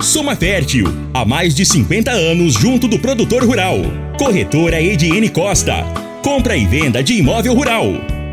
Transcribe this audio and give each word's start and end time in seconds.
Soma 0.00 0.36
Fértil. 0.36 0.86
Há 1.12 1.24
mais 1.24 1.54
de 1.54 1.66
50 1.66 2.10
anos 2.10 2.54
junto 2.54 2.86
do 2.86 2.98
produtor 2.98 3.44
rural. 3.44 3.76
Corretora 4.16 4.80
Ediene 4.80 5.28
Costa. 5.28 5.84
Compra 6.22 6.56
e 6.56 6.66
venda 6.66 7.02
de 7.02 7.14
imóvel 7.14 7.54
rural. 7.54 7.84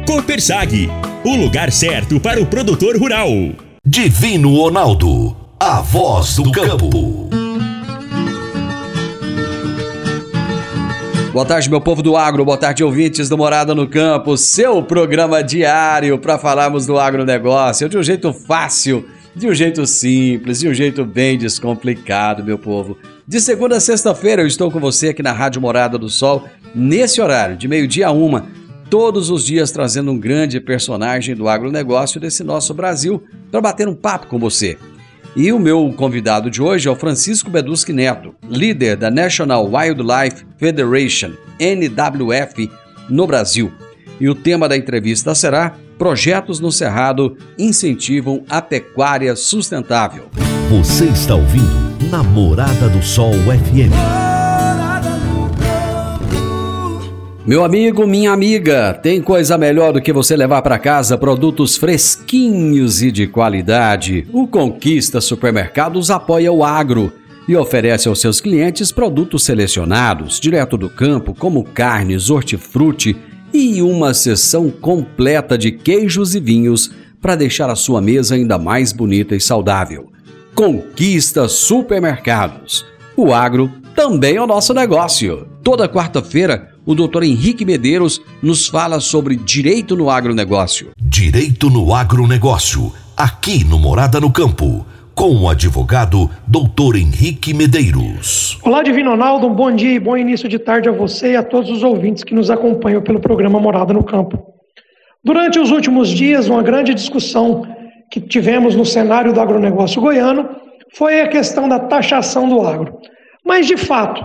Copersag. 0.05 0.89
O 1.23 1.35
lugar 1.35 1.71
certo 1.71 2.19
para 2.19 2.39
o 2.39 2.45
produtor 2.45 2.97
rural. 2.97 3.29
Divino 3.85 4.55
Ronaldo. 4.55 5.35
A 5.59 5.81
voz 5.81 6.35
do 6.35 6.51
campo. 6.51 7.29
Boa 11.33 11.45
tarde, 11.45 11.69
meu 11.69 11.81
povo 11.81 12.01
do 12.01 12.15
agro, 12.15 12.45
boa 12.45 12.57
tarde, 12.57 12.81
ouvintes 12.81 13.27
do 13.27 13.37
Morada 13.37 13.75
no 13.75 13.89
Campo, 13.89 14.37
seu 14.37 14.81
programa 14.81 15.43
diário 15.43 16.17
para 16.17 16.39
falarmos 16.39 16.85
do 16.85 16.97
agronegócio 16.97 17.89
de 17.89 17.97
um 17.97 18.03
jeito 18.03 18.31
fácil, 18.31 19.05
de 19.35 19.47
um 19.47 19.53
jeito 19.53 19.85
simples, 19.85 20.59
de 20.59 20.69
um 20.69 20.73
jeito 20.73 21.03
bem 21.03 21.37
descomplicado, 21.37 22.43
meu 22.43 22.57
povo. 22.57 22.97
De 23.27 23.41
segunda 23.41 23.75
a 23.75 23.79
sexta-feira 23.81 24.41
eu 24.41 24.47
estou 24.47 24.71
com 24.71 24.79
você 24.79 25.09
aqui 25.09 25.21
na 25.21 25.33
Rádio 25.33 25.61
Morada 25.61 25.97
do 25.97 26.09
Sol, 26.09 26.47
nesse 26.73 27.19
horário, 27.19 27.57
de 27.57 27.67
meio-dia 27.67 28.07
a 28.07 28.11
uma, 28.11 28.47
todos 28.89 29.29
os 29.29 29.43
dias 29.43 29.71
trazendo 29.71 30.11
um 30.11 30.17
grande 30.17 30.61
personagem 30.61 31.35
do 31.35 31.49
agronegócio 31.49 32.19
desse 32.19 32.43
nosso 32.43 32.73
Brasil 32.73 33.21
para 33.51 33.59
bater 33.59 33.87
um 33.87 33.95
papo 33.95 34.27
com 34.27 34.39
você. 34.39 34.77
E 35.35 35.51
o 35.51 35.59
meu 35.59 35.93
convidado 35.97 36.49
de 36.49 36.61
hoje 36.61 36.87
é 36.87 36.91
o 36.91 36.95
Francisco 36.95 37.49
Beduski 37.49 37.91
Neto, 37.91 38.33
líder 38.49 38.95
da 38.95 39.11
National 39.11 39.69
Wildlife 39.69 40.45
Federation, 40.57 41.31
NWF, 41.59 42.71
no 43.09 43.27
Brasil. 43.27 43.69
E 44.17 44.29
o 44.29 44.35
tema 44.35 44.69
da 44.69 44.77
entrevista 44.77 45.35
será 45.35 45.75
Projetos 45.97 46.59
no 46.59 46.73
Cerrado 46.73 47.37
incentivam 47.57 48.43
a 48.49 48.61
pecuária 48.61 49.33
sustentável. 49.35 50.25
Você 50.69 51.05
está 51.05 51.35
ouvindo 51.35 52.09
Namorada 52.11 52.89
do 52.89 53.01
Sol 53.01 53.31
FM. 53.31 53.93
Meu 57.45 57.63
amigo, 57.63 58.05
minha 58.05 58.31
amiga, 58.31 58.93
tem 58.93 59.21
coisa 59.21 59.57
melhor 59.57 59.93
do 59.93 60.01
que 60.01 60.11
você 60.11 60.35
levar 60.35 60.61
para 60.63 60.79
casa 60.79 61.17
produtos 61.17 61.77
fresquinhos 61.77 63.01
e 63.01 63.09
de 63.09 63.27
qualidade. 63.27 64.27
O 64.33 64.47
Conquista 64.47 65.21
Supermercados 65.21 66.11
apoia 66.11 66.51
o 66.51 66.65
agro 66.65 67.13
e 67.47 67.55
oferece 67.55 68.09
aos 68.09 68.19
seus 68.19 68.41
clientes 68.41 68.91
produtos 68.91 69.45
selecionados, 69.45 70.41
direto 70.41 70.75
do 70.75 70.89
campo, 70.89 71.33
como 71.33 71.63
carnes, 71.63 72.29
hortifruti 72.29 73.15
e 73.55 73.81
uma 73.81 74.13
seção 74.13 74.69
completa 74.69 75.57
de 75.57 75.71
queijos 75.71 76.35
e 76.35 76.39
vinhos 76.39 76.91
para 77.21 77.35
deixar 77.35 77.69
a 77.69 77.75
sua 77.75 78.01
mesa 78.01 78.35
ainda 78.35 78.59
mais 78.59 78.91
bonita 78.91 79.35
e 79.35 79.39
saudável. 79.39 80.11
Conquista 80.53 81.47
Supermercados. 81.47 82.85
O 83.15 83.33
agro 83.33 83.71
também 83.95 84.35
é 84.35 84.41
o 84.41 84.47
nosso 84.47 84.73
negócio. 84.73 85.47
Toda 85.63 85.87
quarta-feira, 85.87 86.71
o 86.85 86.93
Dr. 86.93 87.23
Henrique 87.23 87.65
Medeiros 87.65 88.21
nos 88.41 88.67
fala 88.67 88.99
sobre 88.99 89.37
direito 89.37 89.95
no 89.95 90.09
agronegócio. 90.09 90.91
Direito 91.01 91.69
no 91.69 91.93
agronegócio. 91.93 92.91
Aqui 93.15 93.63
no 93.63 93.79
Morada 93.79 94.19
no 94.19 94.31
Campo. 94.31 94.85
Com 95.15 95.33
o 95.33 95.49
advogado 95.49 96.29
Dr. 96.45 96.97
Henrique 96.97 97.53
Medeiros. 97.53 98.59
Olá, 98.61 98.83
Divino 98.83 99.11
Ronaldo, 99.11 99.47
um 99.47 99.53
bom 99.53 99.71
dia 99.71 99.93
e 99.93 99.99
bom 99.99 100.17
início 100.17 100.49
de 100.49 100.59
tarde 100.59 100.89
a 100.89 100.91
você 100.91 101.31
e 101.31 101.35
a 101.37 101.41
todos 101.41 101.71
os 101.71 101.83
ouvintes 101.83 102.21
que 102.21 102.35
nos 102.35 102.51
acompanham 102.51 103.01
pelo 103.01 103.21
programa 103.21 103.57
Morada 103.57 103.93
no 103.93 104.03
Campo. 104.03 104.37
Durante 105.23 105.57
os 105.57 105.71
últimos 105.71 106.09
dias, 106.09 106.49
uma 106.49 106.61
grande 106.61 106.93
discussão 106.93 107.65
que 108.11 108.19
tivemos 108.19 108.75
no 108.75 108.85
cenário 108.85 109.31
do 109.31 109.39
agronegócio 109.39 110.01
goiano 110.01 110.49
foi 110.93 111.21
a 111.21 111.29
questão 111.29 111.69
da 111.69 111.79
taxação 111.79 112.49
do 112.49 112.61
agro. 112.61 112.99
Mas, 113.41 113.65
de 113.65 113.77
fato, 113.77 114.21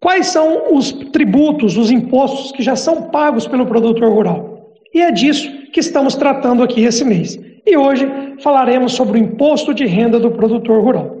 quais 0.00 0.28
são 0.28 0.74
os 0.74 0.92
tributos, 1.12 1.76
os 1.76 1.90
impostos 1.90 2.52
que 2.52 2.62
já 2.62 2.74
são 2.74 3.10
pagos 3.10 3.46
pelo 3.46 3.66
produtor 3.66 4.10
rural? 4.10 4.72
E 4.94 5.02
é 5.02 5.12
disso 5.12 5.46
que 5.74 5.80
estamos 5.80 6.14
tratando 6.14 6.62
aqui 6.62 6.82
esse 6.84 7.04
mês. 7.04 7.38
E 7.66 7.76
hoje 7.76 8.08
falaremos 8.38 8.92
sobre 8.92 9.18
o 9.18 9.22
imposto 9.22 9.74
de 9.74 9.84
renda 9.86 10.20
do 10.20 10.30
produtor 10.30 10.80
rural. 10.82 11.16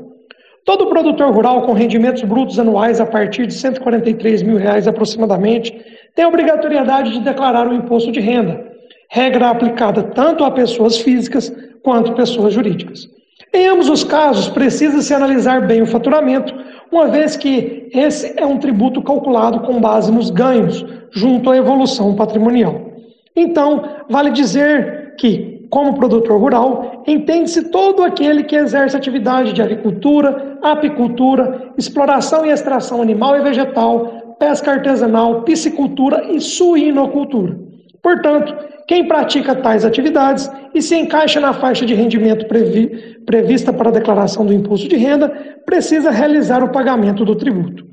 Todo 0.64 0.86
produtor 0.86 1.32
rural 1.32 1.62
com 1.62 1.72
rendimentos 1.72 2.22
brutos 2.22 2.58
anuais 2.58 3.00
a 3.00 3.06
partir 3.06 3.46
de 3.46 3.54
143 3.54 4.42
mil 4.42 4.56
reais 4.56 4.86
aproximadamente 4.86 5.76
tem 6.14 6.24
a 6.24 6.28
obrigatoriedade 6.28 7.12
de 7.12 7.20
declarar 7.20 7.68
o 7.68 7.74
imposto 7.74 8.10
de 8.10 8.20
renda, 8.20 8.64
regra 9.08 9.50
aplicada 9.50 10.02
tanto 10.02 10.44
a 10.44 10.50
pessoas 10.50 10.98
físicas 10.98 11.52
quanto 11.82 12.14
pessoas 12.14 12.54
jurídicas. 12.54 13.08
Em 13.52 13.66
ambos 13.68 13.88
os 13.88 14.04
casos, 14.04 14.48
precisa-se 14.48 15.14
analisar 15.14 15.66
bem 15.66 15.82
o 15.82 15.86
faturamento, 15.86 16.54
uma 16.90 17.06
vez 17.08 17.36
que 17.36 17.88
esse 17.92 18.34
é 18.36 18.44
um 18.44 18.58
tributo 18.58 19.02
calculado 19.02 19.60
com 19.60 19.80
base 19.80 20.10
nos 20.12 20.30
ganhos, 20.30 20.84
junto 21.10 21.50
à 21.50 21.56
evolução 21.56 22.14
patrimonial. 22.14 22.92
Então, 23.34 23.84
vale 24.08 24.30
dizer 24.30 25.14
que, 25.16 25.55
como 25.70 25.94
produtor 25.94 26.40
rural, 26.40 27.02
entende-se 27.06 27.70
todo 27.70 28.02
aquele 28.02 28.44
que 28.44 28.56
exerce 28.56 28.96
atividade 28.96 29.52
de 29.52 29.62
agricultura, 29.62 30.58
apicultura, 30.62 31.72
exploração 31.76 32.44
e 32.46 32.50
extração 32.50 33.02
animal 33.02 33.36
e 33.36 33.42
vegetal, 33.42 34.36
pesca 34.38 34.72
artesanal, 34.72 35.42
piscicultura 35.42 36.26
e 36.30 36.40
suinocultura. 36.40 37.58
Portanto, 38.02 38.54
quem 38.86 39.08
pratica 39.08 39.54
tais 39.54 39.84
atividades 39.84 40.48
e 40.72 40.80
se 40.80 40.94
encaixa 40.94 41.40
na 41.40 41.52
faixa 41.52 41.84
de 41.84 41.94
rendimento 41.94 42.46
previ 42.46 43.16
prevista 43.26 43.72
para 43.72 43.88
a 43.88 43.92
declaração 43.92 44.46
do 44.46 44.52
imposto 44.52 44.88
de 44.88 44.96
renda 44.96 45.28
precisa 45.64 46.10
realizar 46.10 46.62
o 46.62 46.68
pagamento 46.68 47.24
do 47.24 47.34
tributo. 47.34 47.84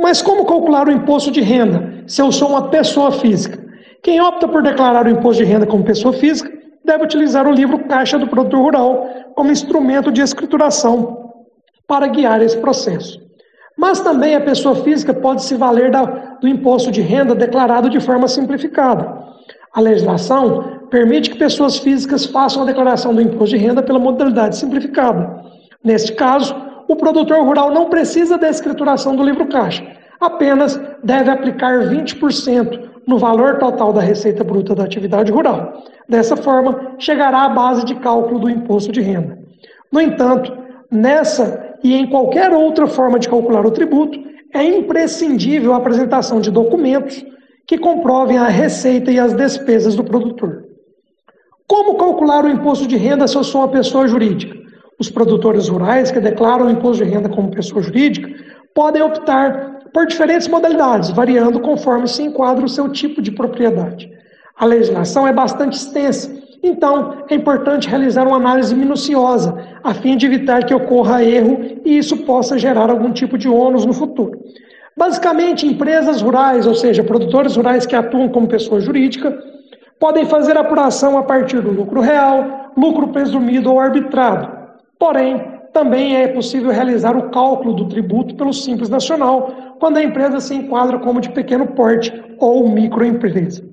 Mas 0.00 0.22
como 0.22 0.46
calcular 0.46 0.86
o 0.86 0.92
imposto 0.92 1.32
de 1.32 1.40
renda 1.40 2.04
se 2.06 2.22
eu 2.22 2.30
sou 2.30 2.50
uma 2.50 2.68
pessoa 2.68 3.10
física? 3.10 3.58
Quem 4.02 4.20
opta 4.20 4.46
por 4.46 4.62
declarar 4.62 5.06
o 5.06 5.10
imposto 5.10 5.42
de 5.42 5.50
renda 5.50 5.66
como 5.66 5.82
pessoa 5.82 6.12
física 6.12 6.59
deve 6.84 7.04
utilizar 7.04 7.46
o 7.46 7.52
livro 7.52 7.78
Caixa 7.84 8.18
do 8.18 8.26
Produtor 8.26 8.60
Rural 8.60 9.08
como 9.34 9.52
instrumento 9.52 10.10
de 10.10 10.20
escrituração 10.20 11.32
para 11.86 12.06
guiar 12.06 12.40
esse 12.42 12.56
processo. 12.58 13.20
Mas 13.76 14.00
também 14.00 14.34
a 14.34 14.40
pessoa 14.40 14.76
física 14.76 15.14
pode 15.14 15.42
se 15.42 15.54
valer 15.54 15.90
da, 15.90 16.04
do 16.40 16.48
imposto 16.48 16.90
de 16.90 17.00
renda 17.00 17.34
declarado 17.34 17.88
de 17.88 18.00
forma 18.00 18.28
simplificada. 18.28 19.18
A 19.72 19.80
legislação 19.80 20.80
permite 20.90 21.30
que 21.30 21.38
pessoas 21.38 21.78
físicas 21.78 22.26
façam 22.26 22.62
a 22.62 22.66
declaração 22.66 23.14
do 23.14 23.22
imposto 23.22 23.56
de 23.56 23.56
renda 23.56 23.82
pela 23.82 23.98
modalidade 23.98 24.56
simplificada. 24.56 25.44
Neste 25.82 26.12
caso, 26.12 26.54
o 26.88 26.96
produtor 26.96 27.44
rural 27.44 27.70
não 27.70 27.88
precisa 27.88 28.36
da 28.36 28.50
escrituração 28.50 29.14
do 29.14 29.22
livro 29.22 29.46
caixa, 29.46 29.86
apenas 30.20 30.78
deve 31.04 31.30
aplicar 31.30 31.88
20% 31.88 32.89
no 33.06 33.18
valor 33.18 33.58
total 33.58 33.92
da 33.92 34.00
receita 34.00 34.44
bruta 34.44 34.74
da 34.74 34.84
atividade 34.84 35.32
rural. 35.32 35.84
Dessa 36.08 36.36
forma, 36.36 36.94
chegará 36.98 37.44
à 37.44 37.48
base 37.48 37.84
de 37.84 37.94
cálculo 37.96 38.40
do 38.40 38.50
imposto 38.50 38.92
de 38.92 39.00
renda. 39.00 39.38
No 39.92 40.00
entanto, 40.00 40.56
nessa 40.90 41.76
e 41.82 41.94
em 41.94 42.08
qualquer 42.08 42.52
outra 42.52 42.86
forma 42.86 43.18
de 43.18 43.28
calcular 43.28 43.64
o 43.64 43.70
tributo, 43.70 44.18
é 44.52 44.62
imprescindível 44.64 45.72
a 45.72 45.76
apresentação 45.76 46.40
de 46.40 46.50
documentos 46.50 47.24
que 47.66 47.78
comprovem 47.78 48.36
a 48.36 48.48
receita 48.48 49.10
e 49.10 49.18
as 49.18 49.32
despesas 49.32 49.94
do 49.94 50.04
produtor. 50.04 50.64
Como 51.66 51.94
calcular 51.94 52.44
o 52.44 52.48
imposto 52.48 52.86
de 52.86 52.96
renda 52.96 53.28
se 53.28 53.36
eu 53.36 53.44
sou 53.44 53.60
uma 53.60 53.68
pessoa 53.68 54.08
jurídica? 54.08 54.58
Os 54.98 55.08
produtores 55.08 55.68
rurais 55.68 56.10
que 56.10 56.20
declaram 56.20 56.66
o 56.66 56.70
imposto 56.70 57.04
de 57.04 57.10
renda 57.10 57.28
como 57.28 57.50
pessoa 57.50 57.80
jurídica 57.80 58.28
podem 58.74 59.00
optar 59.00 59.79
por 59.92 60.06
diferentes 60.06 60.48
modalidades, 60.48 61.10
variando 61.10 61.60
conforme 61.60 62.06
se 62.06 62.22
enquadra 62.22 62.64
o 62.64 62.68
seu 62.68 62.88
tipo 62.88 63.20
de 63.20 63.32
propriedade. 63.32 64.10
A 64.56 64.64
legislação 64.64 65.26
é 65.26 65.32
bastante 65.32 65.76
extensa, 65.76 66.30
então 66.62 67.24
é 67.28 67.34
importante 67.34 67.88
realizar 67.88 68.26
uma 68.26 68.36
análise 68.36 68.74
minuciosa, 68.74 69.56
a 69.82 69.94
fim 69.94 70.16
de 70.16 70.26
evitar 70.26 70.64
que 70.64 70.74
ocorra 70.74 71.24
erro 71.24 71.80
e 71.84 71.96
isso 71.96 72.18
possa 72.18 72.58
gerar 72.58 72.90
algum 72.90 73.12
tipo 73.12 73.38
de 73.38 73.48
ônus 73.48 73.86
no 73.86 73.92
futuro. 73.92 74.38
Basicamente, 74.96 75.66
empresas 75.66 76.20
rurais, 76.20 76.66
ou 76.66 76.74
seja, 76.74 77.02
produtores 77.02 77.56
rurais 77.56 77.86
que 77.86 77.96
atuam 77.96 78.28
como 78.28 78.48
pessoa 78.48 78.80
jurídica, 78.80 79.36
podem 79.98 80.26
fazer 80.26 80.56
apuração 80.58 81.16
a 81.16 81.22
partir 81.22 81.60
do 81.60 81.70
lucro 81.70 82.00
real, 82.00 82.72
lucro 82.76 83.08
presumido 83.08 83.72
ou 83.72 83.80
arbitrado. 83.80 84.50
Porém, 84.98 85.59
também 85.72 86.16
é 86.16 86.28
possível 86.28 86.70
realizar 86.70 87.16
o 87.16 87.30
cálculo 87.30 87.74
do 87.74 87.88
tributo 87.88 88.34
pelo 88.34 88.52
Simples 88.52 88.88
Nacional 88.88 89.76
quando 89.78 89.96
a 89.96 90.02
empresa 90.02 90.40
se 90.40 90.54
enquadra 90.54 90.98
como 90.98 91.20
de 91.20 91.30
pequeno 91.30 91.66
porte 91.68 92.12
ou 92.38 92.68
microempresa. 92.68 93.64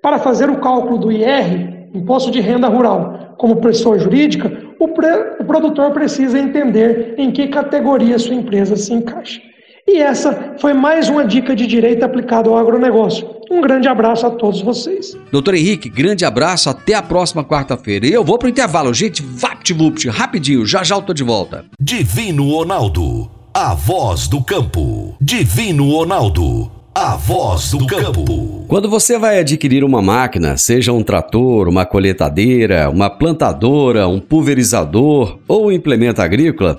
Para 0.00 0.18
fazer 0.18 0.48
o 0.48 0.60
cálculo 0.60 0.98
do 0.98 1.12
IR, 1.12 1.88
Imposto 1.94 2.30
de 2.30 2.40
Renda 2.40 2.68
Rural, 2.68 3.34
como 3.36 3.60
pessoa 3.60 3.98
jurídica, 3.98 4.50
o, 4.80 4.84
o 4.84 5.44
produtor 5.44 5.92
precisa 5.92 6.38
entender 6.38 7.14
em 7.18 7.30
que 7.30 7.48
categoria 7.48 8.18
sua 8.18 8.34
empresa 8.34 8.76
se 8.76 8.92
encaixa. 8.94 9.40
E 9.86 9.98
essa 9.98 10.54
foi 10.60 10.72
mais 10.72 11.08
uma 11.08 11.24
dica 11.24 11.56
de 11.56 11.66
direito 11.66 12.04
aplicado 12.04 12.50
ao 12.50 12.56
agronegócio. 12.56 13.28
Um 13.50 13.60
grande 13.60 13.88
abraço 13.88 14.26
a 14.26 14.30
todos 14.30 14.62
vocês. 14.62 15.16
Doutor 15.30 15.54
Henrique, 15.54 15.88
grande 15.90 16.24
abraço, 16.24 16.70
até 16.70 16.94
a 16.94 17.02
próxima 17.02 17.44
quarta-feira. 17.44 18.06
E 18.06 18.12
eu 18.12 18.24
vou 18.24 18.38
pro 18.38 18.48
intervalo, 18.48 18.94
gente, 18.94 19.22
vapt-vupt, 19.22 20.08
rapidinho, 20.08 20.64
já 20.64 20.82
já 20.84 20.94
eu 20.94 21.02
tô 21.02 21.12
de 21.12 21.24
volta. 21.24 21.64
Divino 21.80 22.48
Ronaldo, 22.48 23.30
a 23.52 23.74
voz 23.74 24.28
do 24.28 24.42
campo. 24.42 25.16
Divino 25.20 25.90
Ronaldo, 25.90 26.70
a 26.94 27.16
voz 27.16 27.72
do 27.72 27.86
campo. 27.86 28.64
Quando 28.68 28.88
você 28.88 29.18
vai 29.18 29.40
adquirir 29.40 29.84
uma 29.84 30.00
máquina, 30.00 30.56
seja 30.56 30.92
um 30.92 31.02
trator, 31.02 31.68
uma 31.68 31.84
colheitadeira, 31.84 32.88
uma 32.88 33.10
plantadora, 33.10 34.08
um 34.08 34.20
pulverizador 34.20 35.38
ou 35.46 35.66
um 35.66 35.72
implemento 35.72 36.22
agrícola, 36.22 36.78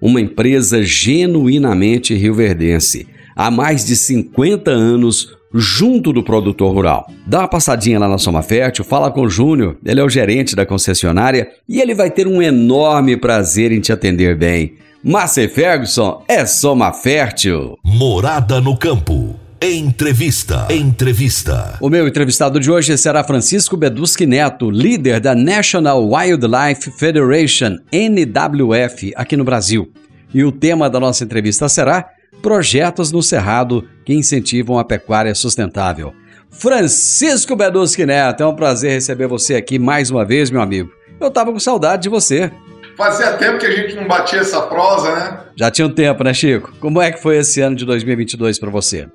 uma 0.00 0.20
empresa 0.20 0.82
genuinamente 0.82 2.14
rioverdense, 2.14 3.06
há 3.36 3.50
mais 3.50 3.84
de 3.84 3.96
50 3.96 4.70
anos 4.70 5.36
junto 5.52 6.12
do 6.12 6.22
produtor 6.22 6.72
rural. 6.72 7.10
Dá 7.26 7.40
uma 7.40 7.48
passadinha 7.48 7.98
lá 7.98 8.08
na 8.08 8.18
Soma 8.18 8.42
Fértil, 8.42 8.84
fala 8.84 9.10
com 9.10 9.22
o 9.22 9.28
Júnior, 9.28 9.76
ele 9.84 10.00
é 10.00 10.04
o 10.04 10.08
gerente 10.08 10.54
da 10.54 10.64
concessionária 10.64 11.48
e 11.68 11.80
ele 11.80 11.94
vai 11.94 12.10
ter 12.10 12.26
um 12.26 12.40
enorme 12.40 13.16
prazer 13.16 13.72
em 13.72 13.80
te 13.80 13.92
atender 13.92 14.36
bem. 14.36 14.74
Márcia 15.02 15.48
Ferguson 15.48 16.22
é 16.28 16.44
Soma 16.44 16.92
Fértil. 16.92 17.78
Morada 17.82 18.60
no 18.60 18.76
campo. 18.76 19.34
Entrevista. 19.62 20.66
Entrevista. 20.70 21.76
O 21.82 21.90
meu 21.90 22.08
entrevistado 22.08 22.58
de 22.58 22.70
hoje 22.70 22.96
será 22.96 23.22
Francisco 23.22 23.76
Beduski 23.76 24.24
Neto, 24.24 24.70
líder 24.70 25.20
da 25.20 25.34
National 25.34 26.02
Wildlife 26.02 26.90
Federation, 26.92 27.76
NWF, 27.92 29.12
aqui 29.14 29.36
no 29.36 29.44
Brasil. 29.44 29.92
E 30.32 30.42
o 30.42 30.50
tema 30.50 30.88
da 30.88 30.98
nossa 30.98 31.24
entrevista 31.24 31.68
será 31.68 32.08
Projetos 32.40 33.12
no 33.12 33.22
Cerrado 33.22 33.86
que 34.02 34.14
incentivam 34.14 34.78
a 34.78 34.84
pecuária 34.84 35.34
sustentável. 35.34 36.14
Francisco 36.48 37.54
Beduski 37.54 38.06
Neto, 38.06 38.42
é 38.42 38.46
um 38.46 38.56
prazer 38.56 38.92
receber 38.92 39.26
você 39.26 39.56
aqui 39.56 39.78
mais 39.78 40.10
uma 40.10 40.24
vez, 40.24 40.50
meu 40.50 40.62
amigo. 40.62 40.90
Eu 41.20 41.30
tava 41.30 41.52
com 41.52 41.60
saudade 41.60 42.04
de 42.04 42.08
você. 42.08 42.50
Fazia 42.96 43.32
tempo 43.32 43.58
que 43.58 43.66
a 43.66 43.70
gente 43.70 43.94
não 43.94 44.08
batia 44.08 44.40
essa 44.40 44.62
prosa, 44.62 45.14
né? 45.14 45.40
Já 45.54 45.70
tinha 45.70 45.86
um 45.86 45.92
tempo, 45.92 46.24
né, 46.24 46.32
Chico? 46.32 46.72
Como 46.80 46.98
é 46.98 47.12
que 47.12 47.20
foi 47.20 47.36
esse 47.36 47.60
ano 47.60 47.76
de 47.76 47.84
2022 47.84 48.58
para 48.58 48.70
você? 48.70 49.06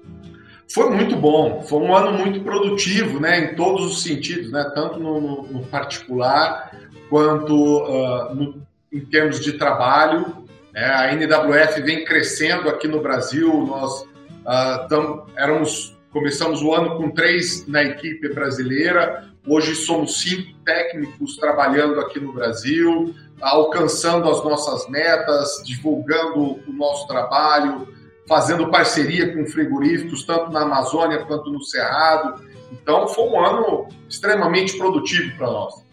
Foi 0.73 0.89
muito 0.89 1.15
bom, 1.15 1.62
foi 1.62 1.79
um 1.79 1.95
ano 1.95 2.12
muito 2.12 2.41
produtivo, 2.41 3.19
né, 3.19 3.39
em 3.39 3.56
todos 3.56 3.85
os 3.85 4.03
sentidos, 4.03 4.51
né, 4.51 4.71
tanto 4.73 5.00
no, 5.00 5.21
no, 5.21 5.44
no 5.44 5.65
particular 5.67 6.71
quanto 7.09 7.53
uh, 7.53 8.33
no, 8.33 8.62
em 8.91 9.01
termos 9.01 9.39
de 9.39 9.53
trabalho. 9.53 10.45
É, 10.73 10.85
a 10.85 11.13
NWF 11.13 11.81
vem 11.81 12.03
crescendo 12.03 12.67
aqui 12.67 12.88
no 12.88 13.00
Brasil, 13.00 13.65
nós 13.65 14.01
uh, 14.01 14.88
tam, 14.89 15.25
éramos, 15.38 15.95
começamos 16.12 16.62
o 16.62 16.73
ano 16.73 16.97
com 16.97 17.12
três 17.12 17.65
na 17.67 17.83
equipe 17.83 18.33
brasileira, 18.33 19.29
hoje 19.47 19.75
somos 19.75 20.19
cinco 20.19 20.57
técnicos 20.65 21.38
trabalhando 21.38 22.00
aqui 22.01 22.19
no 22.19 22.33
Brasil, 22.33 23.13
alcançando 23.39 24.29
as 24.29 24.44
nossas 24.44 24.89
metas, 24.89 25.62
divulgando 25.63 26.59
o 26.67 26.73
nosso 26.73 27.07
trabalho, 27.07 27.88
fazendo 28.27 28.69
parceria 28.69 29.33
com 29.33 29.45
frigoríficos, 29.45 30.24
tanto 30.24 30.51
na 30.51 30.62
Amazônia 30.62 31.19
quanto 31.25 31.51
no 31.51 31.62
Cerrado. 31.62 32.42
Então, 32.72 33.07
foi 33.07 33.25
um 33.25 33.39
ano 33.39 33.88
extremamente 34.10 34.77
produtivo 34.77 35.36
para 35.38 35.48
nós. 35.48 35.86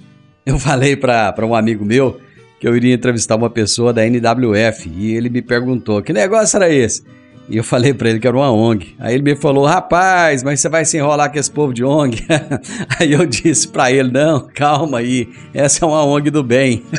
Eu 0.44 0.58
falei 0.58 0.96
para 0.96 1.34
um 1.46 1.54
amigo 1.54 1.84
meu 1.84 2.20
que 2.58 2.66
eu 2.66 2.76
iria 2.76 2.94
entrevistar 2.94 3.36
uma 3.36 3.50
pessoa 3.50 3.92
da 3.92 4.06
NWF 4.06 4.88
e 4.88 5.14
ele 5.14 5.28
me 5.28 5.42
perguntou: 5.42 6.02
que 6.02 6.12
negócio 6.12 6.56
era 6.56 6.68
esse? 6.72 7.04
E 7.48 7.56
eu 7.56 7.64
falei 7.64 7.92
para 7.92 8.08
ele 8.08 8.20
que 8.20 8.26
era 8.26 8.36
uma 8.36 8.50
ONG. 8.52 8.94
Aí 8.98 9.14
ele 9.14 9.22
me 9.22 9.36
falou: 9.36 9.64
rapaz, 9.66 10.42
mas 10.42 10.60
você 10.60 10.68
vai 10.68 10.84
se 10.84 10.96
enrolar 10.96 11.30
com 11.30 11.38
esse 11.38 11.50
povo 11.50 11.72
de 11.72 11.84
ONG? 11.84 12.24
aí 12.98 13.12
eu 13.12 13.26
disse 13.26 13.68
para 13.68 13.92
ele: 13.92 14.10
não, 14.10 14.48
calma 14.54 14.98
aí, 14.98 15.28
essa 15.52 15.84
é 15.84 15.88
uma 15.88 16.04
ONG 16.04 16.30
do 16.30 16.42
bem. 16.42 16.84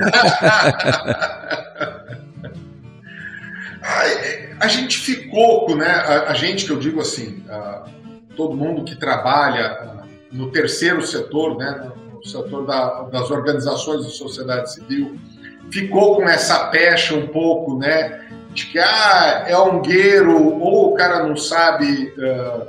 a 4.63 4.67
gente 4.67 4.97
ficou, 4.97 5.75
né? 5.75 5.89
A, 5.89 6.31
a, 6.31 6.33
gente 6.33 6.65
que 6.65 6.71
eu 6.71 6.79
digo 6.79 7.01
assim, 7.01 7.43
a, 7.49 7.85
todo 8.35 8.55
mundo 8.55 8.85
que 8.85 8.95
trabalha 8.95 9.65
a, 9.65 10.03
no 10.31 10.51
terceiro 10.51 11.05
setor, 11.05 11.57
né? 11.57 11.91
No 12.13 12.25
setor 12.25 12.65
da, 12.65 13.03
das 13.03 13.29
organizações 13.29 14.05
de 14.05 14.13
sociedade 14.13 14.73
civil, 14.73 15.19
ficou 15.69 16.15
com 16.15 16.29
essa 16.29 16.67
pecha 16.67 17.13
um 17.13 17.27
pouco, 17.27 17.77
né? 17.77 18.25
De 18.53 18.67
que 18.67 18.79
ah, 18.79 19.43
é 19.47 19.57
ongueiro, 19.57 20.59
ou 20.59 20.93
o 20.93 20.93
cara 20.93 21.27
não 21.27 21.35
sabe 21.35 22.13
uh, 22.17 22.67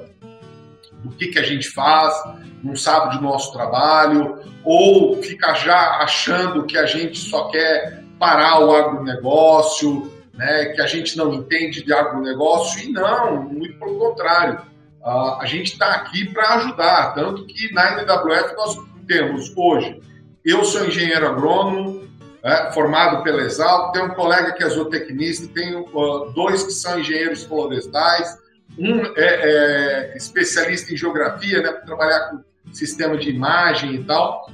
do 1.05 1.11
que, 1.11 1.29
que 1.29 1.39
a 1.39 1.43
gente 1.43 1.69
faz, 1.69 2.15
não 2.63 2.75
sabe 2.75 3.17
do 3.17 3.23
nosso 3.23 3.53
trabalho, 3.53 4.41
ou 4.65 5.23
fica 5.23 5.55
já 5.55 5.99
achando 5.99 6.65
que 6.65 6.79
a 6.79 6.87
gente 6.87 7.19
só 7.19 7.49
quer 7.49 8.03
parar 8.19 8.61
o 8.61 8.75
agronegócio, 8.75 10.11
né, 10.37 10.67
que 10.67 10.81
a 10.81 10.87
gente 10.87 11.17
não 11.17 11.33
entende 11.33 11.83
de 11.83 11.93
agronegócio, 11.93 12.83
e 12.83 12.93
não, 12.93 13.43
muito 13.43 13.79
pelo 13.79 13.99
contrário. 13.99 14.61
Uh, 15.03 15.41
a 15.41 15.47
gente 15.47 15.73
está 15.73 15.93
aqui 15.95 16.33
para 16.33 16.55
ajudar, 16.57 17.15
tanto 17.15 17.47
que 17.47 17.73
na 17.73 18.03
NWF 18.03 18.55
nós 18.57 18.77
temos 19.07 19.53
hoje, 19.57 20.01
eu 20.45 20.65
sou 20.65 20.87
engenheiro 20.87 21.27
agrônomo, 21.27 22.05
é, 22.43 22.71
formado 22.73 23.23
pela 23.23 23.43
Exalc, 23.43 23.93
tenho 23.95 24.07
um 24.07 24.15
colega 24.15 24.53
que 24.53 24.63
é 24.63 24.69
zootecnista, 24.69 25.49
tenho 25.55 25.81
uh, 25.95 26.31
dois 26.33 26.63
que 26.63 26.73
são 26.73 27.01
engenheiros 27.01 27.45
florestais, 27.45 28.39
um 28.79 29.01
é, 29.17 30.13
é 30.13 30.17
especialista 30.17 30.93
em 30.93 30.97
geografia, 30.97 31.63
né, 31.63 31.71
para 31.71 31.81
trabalhar 31.83 32.31
com 32.31 32.45
sistema 32.73 33.17
de 33.17 33.31
imagem 33.31 33.95
e 33.95 34.05
tal, 34.05 34.51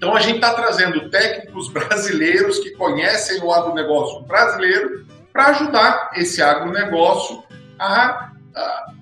então 0.00 0.16
a 0.16 0.20
gente 0.20 0.36
está 0.36 0.54
trazendo 0.54 1.10
técnicos 1.10 1.68
brasileiros 1.70 2.58
que 2.58 2.70
conhecem 2.70 3.42
o 3.42 3.52
agronegócio 3.52 4.22
brasileiro 4.22 5.04
para 5.30 5.48
ajudar 5.48 6.12
esse 6.16 6.40
agronegócio 6.40 7.42
a, 7.78 8.30
a, 8.56 8.92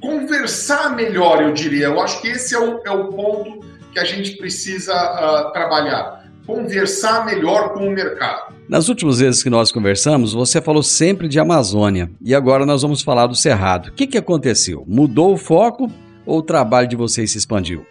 conversar 0.00 0.96
melhor, 0.96 1.40
eu 1.40 1.52
diria. 1.52 1.86
Eu 1.86 2.00
acho 2.00 2.20
que 2.20 2.26
esse 2.26 2.56
é 2.56 2.58
o, 2.58 2.80
é 2.84 2.90
o 2.90 3.04
ponto 3.12 3.64
que 3.92 4.00
a 4.00 4.04
gente 4.04 4.32
precisa 4.36 4.92
uh, 4.92 5.52
trabalhar. 5.52 6.28
Conversar 6.44 7.24
melhor 7.24 7.72
com 7.72 7.86
o 7.86 7.90
mercado. 7.92 8.52
Nas 8.68 8.88
últimas 8.88 9.20
vezes 9.20 9.44
que 9.44 9.50
nós 9.50 9.70
conversamos, 9.70 10.32
você 10.32 10.60
falou 10.60 10.82
sempre 10.82 11.28
de 11.28 11.38
Amazônia 11.38 12.10
e 12.20 12.34
agora 12.34 12.66
nós 12.66 12.82
vamos 12.82 13.00
falar 13.00 13.28
do 13.28 13.36
Cerrado. 13.36 13.90
O 13.90 13.92
que, 13.92 14.08
que 14.08 14.18
aconteceu? 14.18 14.82
Mudou 14.88 15.34
o 15.34 15.38
foco 15.38 15.88
ou 16.24 16.40
o 16.40 16.42
trabalho 16.42 16.88
de 16.88 16.96
vocês 16.96 17.30
se 17.30 17.38
expandiu? 17.38 17.86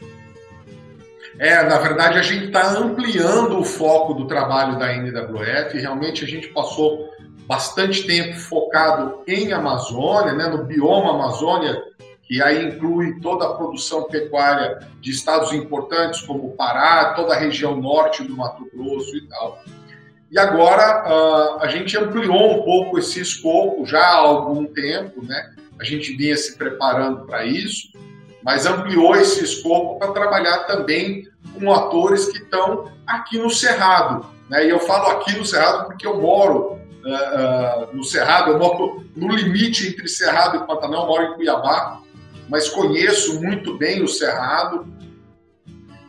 É, 1.38 1.64
na 1.64 1.78
verdade, 1.80 2.18
a 2.18 2.22
gente 2.22 2.46
está 2.46 2.78
ampliando 2.78 3.60
o 3.60 3.64
foco 3.64 4.14
do 4.14 4.26
trabalho 4.26 4.80
da 4.80 4.94
NWF. 4.94 5.78
Realmente, 5.78 6.24
a 6.24 6.28
gente 6.28 6.48
passou 6.50 7.10
bastante 7.46 8.04
tempo 8.04 8.36
focado 8.40 9.22
em 9.28 9.52
Amazônia, 9.52 10.34
né, 10.34 10.48
no 10.48 10.64
bioma 10.64 11.12
Amazônia, 11.12 11.82
que 12.24 12.42
aí 12.42 12.66
inclui 12.66 13.20
toda 13.20 13.46
a 13.46 13.54
produção 13.54 14.04
pecuária 14.04 14.80
de 15.00 15.12
estados 15.12 15.54
importantes 15.54 16.22
como 16.22 16.56
Pará, 16.56 17.14
toda 17.14 17.34
a 17.34 17.38
região 17.38 17.80
norte 17.80 18.24
do 18.24 18.36
Mato 18.36 18.68
Grosso 18.74 19.16
e 19.16 19.28
tal. 19.28 19.60
E 20.32 20.40
agora 20.40 21.04
uh, 21.08 21.62
a 21.62 21.68
gente 21.68 21.96
ampliou 21.98 22.60
um 22.60 22.64
pouco 22.64 22.98
esse 22.98 23.22
escopo 23.22 23.86
já 23.86 24.02
há 24.02 24.16
algum 24.16 24.66
tempo, 24.66 25.24
né? 25.24 25.54
A 25.80 25.84
gente 25.84 26.16
vinha 26.16 26.36
se 26.36 26.58
preparando 26.58 27.26
para 27.26 27.46
isso, 27.46 27.90
mas 28.46 28.68
ampliou 28.68 29.16
esse 29.16 29.44
escopo 29.44 29.98
para 29.98 30.12
trabalhar 30.12 30.60
também 30.66 31.28
com 31.58 31.74
atores 31.74 32.28
que 32.28 32.38
estão 32.38 32.92
aqui 33.08 33.40
no 33.40 33.50
Cerrado. 33.50 34.28
Né? 34.48 34.68
E 34.68 34.70
eu 34.70 34.80
falo 34.80 35.08
aqui 35.08 35.36
no 35.36 35.44
Cerrado 35.44 35.88
porque 35.88 36.06
eu 36.06 36.22
moro 36.22 36.74
uh, 37.04 37.90
uh, 37.90 37.96
no 37.96 38.04
Cerrado, 38.04 38.52
eu 38.52 38.60
moro 38.60 39.04
no 39.16 39.30
limite 39.30 39.88
entre 39.88 40.08
Cerrado 40.08 40.58
e 40.58 40.68
Pantanal, 40.68 41.02
eu 41.02 41.08
moro 41.08 41.24
em 41.24 41.34
Cuiabá, 41.34 42.02
mas 42.48 42.70
conheço 42.70 43.42
muito 43.42 43.80
bem 43.80 44.04
o 44.04 44.08
Cerrado. 44.08 44.86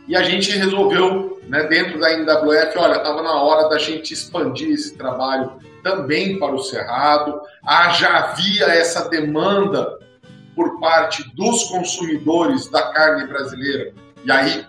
E 0.07 0.15
a 0.15 0.21
gente 0.21 0.51
resolveu, 0.51 1.41
né, 1.47 1.63
dentro 1.63 1.99
da 1.99 2.13
NWF, 2.13 2.77
olha, 2.77 2.97
estava 2.97 3.23
na 3.23 3.33
hora 3.41 3.67
da 3.67 3.79
gente 3.79 4.13
expandir 4.13 4.69
esse 4.69 4.95
trabalho 4.95 5.53
também 5.81 6.37
para 6.37 6.53
o 6.53 6.61
Cerrado. 6.61 7.41
Ah, 7.65 7.89
já 7.89 8.15
havia 8.15 8.65
essa 8.65 9.09
demanda 9.09 9.97
por 10.57 10.79
parte 10.79 11.23
dos 11.35 11.65
consumidores 11.65 12.67
da 12.67 12.91
carne 12.91 13.27
brasileira. 13.27 13.93
E 14.25 14.31
aí, 14.31 14.65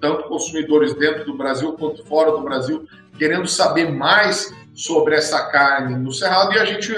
tanto 0.00 0.26
consumidores 0.30 0.94
dentro 0.94 1.26
do 1.26 1.36
Brasil 1.36 1.74
quanto 1.74 2.02
fora 2.06 2.30
do 2.30 2.40
Brasil, 2.40 2.88
querendo 3.18 3.46
saber 3.46 3.92
mais 3.92 4.50
sobre 4.74 5.14
essa 5.14 5.50
carne 5.50 5.94
no 5.94 6.10
Cerrado. 6.10 6.54
E 6.54 6.58
a 6.58 6.64
gente, 6.64 6.90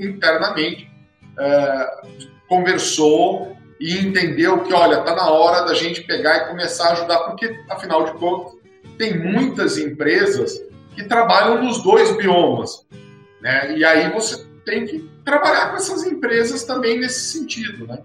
internamente, 0.00 0.90
é, 1.38 1.90
conversou 2.48 3.54
e 3.78 3.98
entendeu 3.98 4.60
que, 4.60 4.72
olha, 4.72 5.00
está 5.00 5.14
na 5.14 5.28
hora 5.30 5.66
da 5.66 5.74
gente 5.74 6.04
pegar 6.04 6.36
e 6.36 6.48
começar 6.48 6.88
a 6.88 6.92
ajudar, 6.92 7.18
porque, 7.18 7.54
afinal 7.68 8.06
de 8.06 8.12
contas, 8.12 8.54
tem 8.96 9.18
muitas 9.18 9.76
empresas 9.76 10.58
que 10.94 11.04
trabalham 11.04 11.62
nos 11.62 11.82
dois 11.82 12.16
biomas. 12.16 12.86
Né? 13.42 13.76
E 13.76 13.84
aí 13.84 14.10
você 14.10 14.42
tem 14.64 14.86
que 14.86 15.11
trabalhar 15.24 15.70
com 15.70 15.76
essas 15.76 16.04
empresas 16.04 16.64
também 16.64 16.98
nesse 16.98 17.32
sentido. 17.32 17.86
Né? 17.86 17.98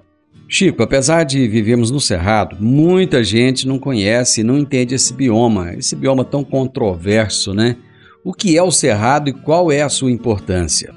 Chico, 0.47 0.81
apesar 0.81 1.24
de 1.24 1.45
vivermos 1.47 1.91
no 1.91 2.00
Cerrado, 2.00 2.55
muita 2.59 3.24
gente 3.24 3.67
não 3.67 3.77
conhece, 3.77 4.43
não 4.43 4.57
entende 4.57 4.95
esse 4.95 5.13
bioma, 5.13 5.74
esse 5.74 5.95
bioma 5.95 6.24
tão 6.24 6.43
controverso, 6.43 7.53
né? 7.53 7.75
O 8.24 8.33
que 8.33 8.57
é 8.57 8.63
o 8.63 8.71
Cerrado 8.71 9.29
e 9.29 9.33
qual 9.33 9.71
é 9.71 9.81
a 9.81 9.89
sua 9.89 10.12
importância? 10.12 10.93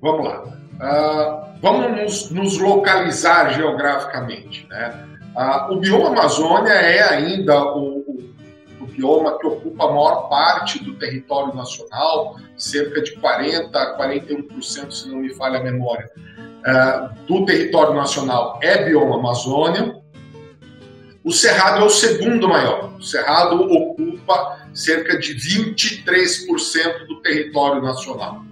Vamos 0.00 0.26
lá. 0.26 0.42
Uh, 0.42 1.60
vamos 1.60 2.02
nos, 2.02 2.30
nos, 2.30 2.58
localizar 2.58 3.54
geograficamente. 3.54 4.66
Né? 4.68 4.94
Uh, 5.36 5.72
o 5.72 5.80
bioma 5.80 6.08
Amazônia 6.08 6.72
é 6.72 7.02
ainda 7.02 7.62
o, 7.62 8.01
o, 8.82 8.86
bioma 8.86 9.38
que 9.38 9.46
ocupa 9.46 9.84
a 9.84 9.88
maior 9.88 10.28
parte 10.28 10.82
do 10.82 10.94
território 10.94 11.54
nacional, 11.54 12.36
cerca 12.56 13.02
de 13.02 13.16
40% 13.16 13.74
a 13.74 13.98
41%, 13.98 14.90
se 14.90 15.08
não 15.08 15.18
me 15.18 15.34
falha 15.34 15.58
a 15.58 15.62
memória, 15.62 16.10
uh, 16.16 17.26
do 17.26 17.44
território 17.44 17.94
nacional 17.94 18.58
é 18.62 18.84
bioma 18.84 19.16
Amazônia. 19.16 20.00
O 21.24 21.32
Cerrado 21.32 21.82
é 21.82 21.84
o 21.84 21.90
segundo 21.90 22.48
maior. 22.48 22.94
O 22.98 23.02
Cerrado 23.02 23.62
ocupa 23.62 24.66
cerca 24.74 25.18
de 25.18 25.34
23% 25.36 27.06
do 27.06 27.20
território 27.22 27.80
nacional. 27.80 28.42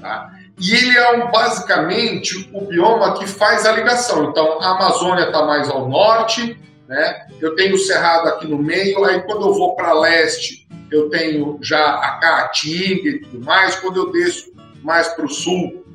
Tá? 0.00 0.32
E 0.60 0.72
ele 0.74 0.96
é 0.96 1.16
um, 1.16 1.30
basicamente 1.30 2.48
o 2.52 2.66
bioma 2.66 3.18
que 3.18 3.26
faz 3.26 3.66
a 3.66 3.72
ligação. 3.72 4.30
Então, 4.30 4.60
a 4.60 4.76
Amazônia 4.76 5.24
está 5.24 5.44
mais 5.44 5.68
ao 5.68 5.88
norte, 5.88 6.56
né? 6.92 7.26
eu 7.40 7.54
tenho 7.56 7.74
o 7.74 7.78
Cerrado 7.78 8.28
aqui 8.28 8.46
no 8.46 8.58
meio, 8.58 9.02
aí 9.04 9.22
quando 9.22 9.46
eu 9.46 9.54
vou 9.54 9.74
para 9.74 9.98
leste, 9.98 10.68
eu 10.90 11.08
tenho 11.08 11.58
já 11.62 11.94
a 11.94 12.18
Caatinga 12.18 13.08
e 13.08 13.20
tudo 13.20 13.42
mais, 13.42 13.76
quando 13.76 13.96
eu 13.96 14.12
desço 14.12 14.52
mais 14.82 15.08
para 15.08 15.24
o 15.24 15.28
sul, 15.28 15.86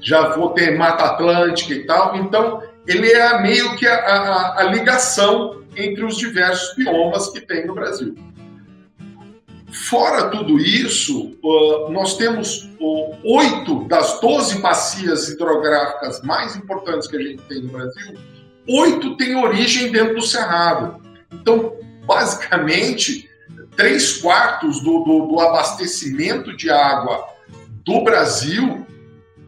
já 0.00 0.28
vou 0.36 0.50
ter 0.50 0.76
Mata 0.76 1.04
Atlântica 1.04 1.72
e 1.72 1.86
tal. 1.86 2.16
Então, 2.16 2.62
ele 2.86 3.10
é 3.10 3.40
meio 3.40 3.76
que 3.76 3.86
a, 3.86 3.94
a, 3.94 4.60
a 4.60 4.62
ligação 4.64 5.62
entre 5.74 6.04
os 6.04 6.18
diversos 6.18 6.76
biomas 6.76 7.30
que 7.30 7.40
tem 7.40 7.66
no 7.66 7.74
Brasil. 7.74 8.14
Fora 9.72 10.28
tudo 10.28 10.58
isso, 10.58 11.38
nós 11.90 12.16
temos 12.16 12.68
oito 13.24 13.84
das 13.88 14.20
doze 14.20 14.58
bacias 14.58 15.28
hidrográficas 15.28 16.20
mais 16.22 16.56
importantes 16.56 17.08
que 17.08 17.16
a 17.16 17.22
gente 17.22 17.42
tem 17.44 17.62
no 17.62 17.70
Brasil, 17.70 18.18
oito 18.68 19.16
têm 19.16 19.36
origem 19.36 19.90
dentro 19.90 20.16
do 20.16 20.22
Cerrado. 20.22 21.02
Então, 21.32 21.74
basicamente, 22.06 23.28
três 23.76 24.18
quartos 24.18 24.80
do, 24.80 25.00
do, 25.04 25.26
do 25.26 25.40
abastecimento 25.40 26.56
de 26.56 26.70
água 26.70 27.26
do 27.84 28.02
Brasil 28.02 28.86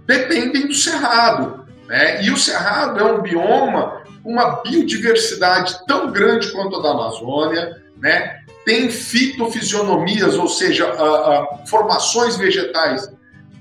dependem 0.07 0.67
do 0.67 0.75
Cerrado. 0.75 1.67
Né? 1.87 2.25
E 2.25 2.31
o 2.31 2.37
Cerrado 2.37 2.99
é 2.99 3.05
um 3.05 3.21
bioma 3.23 4.01
uma 4.25 4.63
biodiversidade 4.63 5.85
tão 5.87 6.13
grande 6.13 6.53
quanto 6.53 6.77
a 6.77 6.83
da 6.83 6.91
Amazônia, 6.91 7.83
né? 7.97 8.41
tem 8.65 8.91
fitofisionomias, 8.91 10.37
ou 10.37 10.49
seja, 10.49 10.87
uh, 10.93 11.67
formações 11.67 12.37
vegetais 12.37 13.11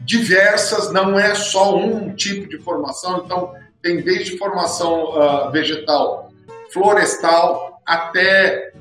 diversas, 0.02 0.92
não 0.92 1.18
é 1.18 1.34
só 1.36 1.76
um 1.78 2.14
tipo 2.14 2.50
de 2.50 2.58
formação, 2.60 3.24
então 3.24 3.54
tem 3.82 4.02
desde 4.02 4.38
formação 4.38 5.12
uh, 5.12 5.52
vegetal 5.52 6.32
florestal 6.72 7.82
até 7.86 8.72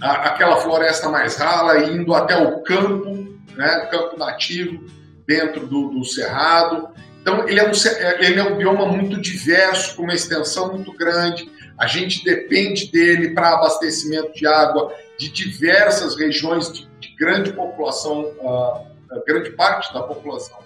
a, 0.00 0.28
aquela 0.28 0.56
floresta 0.56 1.08
mais 1.08 1.36
rala, 1.36 1.78
indo 1.84 2.14
até 2.14 2.36
o 2.36 2.62
campo, 2.62 3.38
né, 3.56 3.88
campo 3.90 4.16
nativo, 4.18 4.84
dentro 5.26 5.66
do, 5.66 5.90
do 5.90 6.04
cerrado. 6.04 6.88
Então, 7.20 7.48
ele 7.48 7.58
é, 7.58 7.66
um, 7.66 7.72
ele 8.18 8.40
é 8.40 8.44
um 8.44 8.56
bioma 8.56 8.86
muito 8.86 9.20
diverso, 9.20 9.96
com 9.96 10.02
uma 10.02 10.14
extensão 10.14 10.72
muito 10.72 10.92
grande. 10.92 11.50
A 11.78 11.86
gente 11.86 12.22
depende 12.22 12.90
dele 12.90 13.30
para 13.30 13.54
abastecimento 13.54 14.32
de 14.34 14.46
água 14.46 14.94
de 15.18 15.30
diversas 15.30 16.16
regiões 16.16 16.70
de, 16.72 16.86
de 17.00 17.16
grande 17.16 17.52
população, 17.52 18.32
uh, 18.40 19.24
grande 19.26 19.50
parte 19.50 19.92
da 19.94 20.02
população 20.02 20.58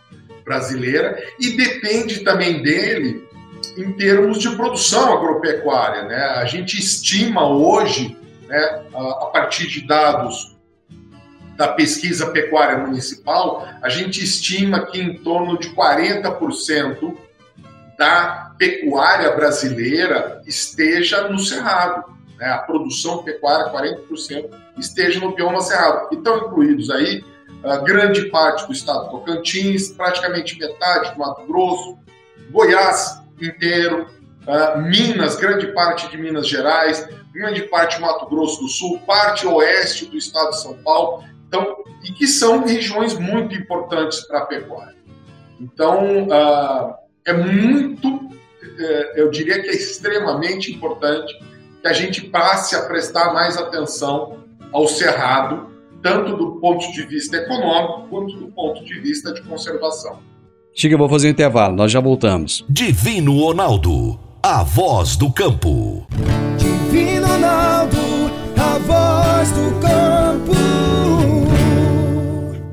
brasileira, 0.45 1.23
e 1.39 1.57
depende 1.57 2.21
também 2.21 2.63
dele 2.63 3.29
em 3.79 3.93
termos 3.93 4.39
de 4.39 4.51
produção 4.57 5.13
agropecuária. 5.13 6.03
Né? 6.03 6.17
A 6.17 6.45
gente 6.45 6.77
estima 6.77 7.49
hoje, 7.49 8.19
né, 8.49 8.83
a, 8.93 9.27
partir 9.27 9.69
de 9.69 9.87
dados 9.87 10.57
da 11.57 11.69
pesquisa 11.69 12.31
pecuária 12.31 12.79
municipal, 12.79 13.67
a 13.81 13.89
gente 13.89 14.23
estima 14.23 14.87
que 14.87 15.01
em 15.01 15.19
torno 15.19 15.59
de 15.59 15.71
40% 15.71 17.17
da 17.97 18.53
pecuária 18.59 19.31
brasileira 19.33 20.43
esteja 20.45 21.29
no 21.29 21.39
cerrado 21.39 22.17
né, 22.37 22.47
a 22.47 22.59
produção 22.59 23.23
pecuária, 23.23 23.73
40%, 23.73 24.51
esteja 24.77 25.21
no 25.21 25.35
bioma 25.35 25.61
cerrado. 25.61 26.09
E 26.13 26.17
estão 26.17 26.39
incluídos 26.39 26.91
aí 26.91 27.25
uh, 27.65 27.83
grande 27.85 28.27
parte 28.27 28.67
do 28.67 28.73
estado 28.73 29.07
do 29.07 29.11
Tocantins, 29.11 29.91
praticamente 29.91 30.59
metade 30.59 31.13
do 31.13 31.19
Mato 31.19 31.45
Grosso, 31.47 31.99
Goiás 32.51 33.21
inteiro, 33.45 34.07
uh, 34.47 34.81
Minas, 34.81 35.37
grande 35.37 35.69
parte 35.69 36.09
de 36.11 36.17
Minas 36.17 36.49
Gerais, 36.49 37.09
grande 37.33 37.63
parte 37.63 37.97
do 37.97 38.03
Mato 38.03 38.27
Grosso 38.27 38.61
do 38.61 38.69
Sul, 38.69 39.01
parte 39.07 39.47
oeste 39.47 40.07
do 40.07 40.17
estado 40.17 40.51
de 40.51 40.61
São 40.61 40.75
Paulo, 40.79 41.25
então, 41.47 41.77
e 42.05 42.13
que 42.13 42.27
são 42.27 42.65
regiões 42.65 43.15
muito 43.19 43.55
importantes 43.55 44.21
para 44.27 44.41
a 44.41 44.47
pecuária. 44.47 44.97
Então, 45.61 46.29
uh, 46.29 46.95
é 47.25 47.33
muito, 47.33 48.31
eh, 48.79 49.13
eu 49.17 49.31
diria 49.31 49.61
que 49.61 49.69
é 49.69 49.75
extremamente 49.75 50.73
importante 50.73 51.39
que 51.83 51.89
a 51.89 51.93
gente 51.93 52.23
passe 52.23 52.75
a 52.75 52.83
prestar 52.83 53.35
mais 53.35 53.57
atenção 53.59 54.45
ao 54.73 54.87
cerrado, 54.87 55.71
tanto 56.03 56.37
do 56.37 56.61
ponto 56.61 56.91
de 56.93 57.03
vista 57.05 57.37
econômico 57.37 58.09
quanto 58.09 58.37
do 58.37 58.49
ponto 58.49 58.85
de 58.85 58.99
vista 59.01 59.33
de 59.33 59.43
conservação. 59.43 60.23
Chica, 60.81 60.95
eu 60.95 60.99
vou 60.99 61.09
fazer 61.09 61.27
um 61.27 61.31
intervalo, 61.33 61.75
nós 61.75 61.91
já 61.91 61.99
voltamos. 61.99 62.65
Divino 62.69 63.37
Ronaldo, 63.37 64.17
a 64.41 64.63
voz 64.63 65.17
do 65.17 65.29
campo. 65.29 66.07
Divino 66.57 67.27
Ronaldo, 67.27 67.97
a 68.57 68.79
voz 68.79 69.51
do 69.51 69.81
campo. 69.81 70.53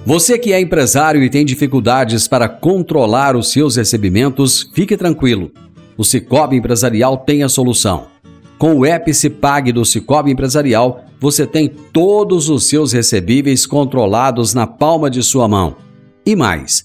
Você 0.05 0.37
que 0.37 0.53
é 0.53 0.61
empresário 0.61 1.23
e 1.23 1.31
tem 1.31 1.43
dificuldades 1.43 2.27
para 2.27 2.47
controlar 2.47 3.35
os 3.35 3.51
seus 3.51 3.75
recebimentos, 3.75 4.69
fique 4.75 4.95
tranquilo. 4.95 5.51
O 5.97 6.03
Cicobi 6.03 6.57
Empresarial 6.57 7.17
tem 7.17 7.41
a 7.41 7.49
solução. 7.49 8.05
Com 8.59 8.75
o 8.75 8.85
Epicipag 8.85 9.71
do 9.71 9.83
Cicobi 9.83 10.29
Empresarial, 10.29 11.05
você 11.19 11.47
tem 11.47 11.67
todos 11.67 12.49
os 12.49 12.69
seus 12.69 12.93
recebíveis 12.93 13.65
controlados 13.65 14.53
na 14.53 14.67
palma 14.67 15.09
de 15.09 15.23
sua 15.23 15.47
mão. 15.47 15.77
E 16.23 16.35
mais, 16.35 16.84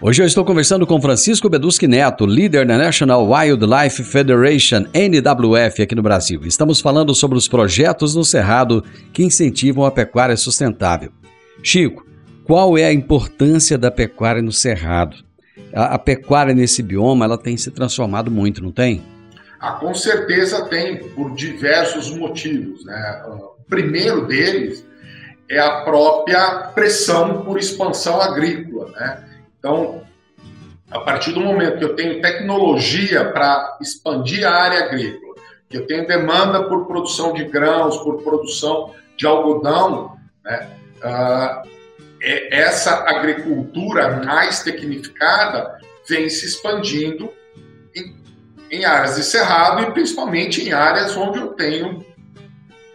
Hoje 0.00 0.22
eu 0.22 0.26
estou 0.26 0.44
conversando 0.44 0.86
com 0.86 1.02
Francisco 1.02 1.48
Beduschi 1.48 1.88
Neto, 1.88 2.24
líder 2.24 2.64
da 2.64 2.78
National 2.78 3.28
Wildlife 3.28 4.04
Federation, 4.04 4.84
NWF, 4.94 5.82
aqui 5.82 5.92
no 5.92 6.02
Brasil. 6.02 6.42
Estamos 6.44 6.80
falando 6.80 7.12
sobre 7.16 7.36
os 7.36 7.48
projetos 7.48 8.14
no 8.14 8.24
Cerrado 8.24 8.84
que 9.12 9.24
incentivam 9.24 9.84
a 9.84 9.90
pecuária 9.90 10.36
sustentável. 10.36 11.10
Chico, 11.64 12.06
qual 12.44 12.78
é 12.78 12.84
a 12.84 12.92
importância 12.92 13.76
da 13.76 13.90
pecuária 13.90 14.40
no 14.40 14.52
Cerrado? 14.52 15.16
A, 15.74 15.94
a 15.94 15.98
pecuária 15.98 16.54
nesse 16.54 16.80
bioma 16.80 17.24
ela 17.24 17.36
tem 17.36 17.56
se 17.56 17.72
transformado 17.72 18.30
muito, 18.30 18.62
não 18.62 18.70
tem? 18.70 19.02
Ah, 19.58 19.72
com 19.72 19.92
certeza 19.94 20.64
tem, 20.66 20.98
por 21.08 21.34
diversos 21.34 22.08
motivos. 22.14 22.84
Né? 22.84 23.24
O 23.26 23.64
primeiro 23.68 24.28
deles 24.28 24.86
é 25.50 25.58
a 25.58 25.80
própria 25.80 26.70
pressão 26.72 27.42
por 27.42 27.58
expansão 27.58 28.20
agrícola. 28.20 28.92
Né? 28.92 29.27
Então, 29.58 30.02
a 30.90 31.00
partir 31.00 31.32
do 31.32 31.40
momento 31.40 31.78
que 31.78 31.84
eu 31.84 31.94
tenho 31.94 32.22
tecnologia 32.22 33.30
para 33.30 33.78
expandir 33.80 34.46
a 34.46 34.52
área 34.52 34.84
agrícola, 34.84 35.34
que 35.68 35.76
eu 35.76 35.86
tenho 35.86 36.06
demanda 36.06 36.64
por 36.64 36.86
produção 36.86 37.32
de 37.32 37.44
grãos, 37.44 37.98
por 37.98 38.22
produção 38.22 38.94
de 39.16 39.26
algodão, 39.26 40.16
né, 40.44 40.70
uh, 41.02 41.68
essa 42.50 43.04
agricultura 43.08 44.24
mais 44.24 44.62
tecnificada 44.62 45.78
vem 46.08 46.28
se 46.28 46.46
expandindo 46.46 47.30
em, 47.94 48.16
em 48.70 48.84
áreas 48.84 49.16
de 49.16 49.22
cerrado 49.22 49.82
e 49.82 49.90
principalmente 49.92 50.66
em 50.66 50.72
áreas 50.72 51.16
onde 51.16 51.38
eu 51.38 51.48
tenho 51.48 52.04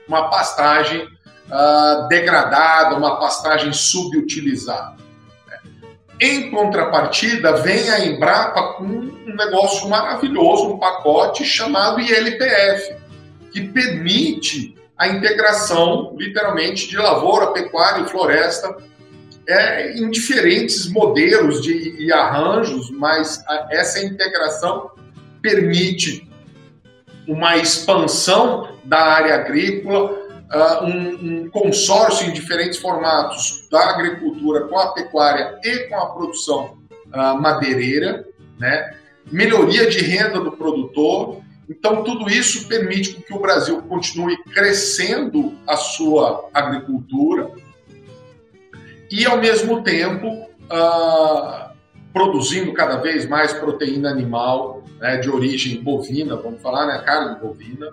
uma 0.07 0.29
pastagem 0.29 1.03
uh, 1.03 2.07
degradada, 2.07 2.95
uma 2.95 3.19
pastagem 3.19 3.71
subutilizada. 3.71 5.02
Em 6.19 6.51
contrapartida, 6.51 7.57
vem 7.57 7.89
a 7.89 8.05
Embrapa 8.05 8.73
com 8.73 8.83
um 8.83 9.35
negócio 9.35 9.89
maravilhoso, 9.89 10.73
um 10.73 10.77
pacote 10.77 11.43
chamado 11.43 11.99
ILPF, 11.99 12.95
que 13.51 13.61
permite 13.61 14.75
a 14.97 15.07
integração, 15.07 16.15
literalmente, 16.17 16.87
de 16.87 16.97
lavoura, 16.97 17.47
pecuária 17.47 18.03
e 18.03 18.09
floresta 18.09 18.77
é, 19.47 19.97
em 19.97 20.09
diferentes 20.09 20.89
modelos 20.89 21.61
de, 21.61 21.95
e 21.99 22.11
arranjos, 22.13 22.89
mas 22.91 23.43
a, 23.47 23.67
essa 23.71 23.99
integração 24.03 24.91
permite 25.41 26.29
uma 27.27 27.57
expansão 27.57 28.77
da 28.83 28.99
área 28.99 29.35
agrícola 29.35 30.22
uh, 30.53 30.85
um, 30.85 31.43
um, 31.43 31.49
consórcio 31.49 32.29
em 32.29 32.33
diferentes 32.33 32.79
formatos 32.79 33.67
da 33.71 33.89
agricultura 33.89 34.67
com 34.67 34.77
a 34.77 34.93
pecuária 34.93 35.59
e 35.63 35.87
com 35.89 35.97
a 35.97 36.05
produção 36.07 36.77
uh, 37.07 37.41
madeireira, 37.41 38.25
né? 38.59 38.95
melhoria 39.31 39.89
de 39.89 39.99
renda 39.99 40.39
do 40.39 40.51
produtor. 40.51 41.41
Então, 41.69 42.03
tudo 42.03 42.29
isso 42.29 42.67
permite 42.67 43.13
que 43.13 43.33
o 43.33 43.39
Brasil 43.39 43.81
continue 43.83 44.37
crescendo 44.43 45.53
a 45.65 45.77
sua 45.77 46.49
agricultura 46.53 47.51
e, 49.09 49.25
ao 49.25 49.37
mesmo 49.37 49.81
tempo, 49.81 50.27
uh, 50.27 51.73
produzindo 52.11 52.73
cada 52.73 52.97
vez 52.97 53.27
mais 53.27 53.53
proteína 53.53 54.09
animal 54.09 54.83
né, 54.99 55.17
de 55.17 55.29
origem 55.29 55.81
bovina, 55.81 56.35
vamos 56.35 56.61
falar, 56.61 56.85
né, 56.85 57.01
carne 57.05 57.39
bovina, 57.39 57.91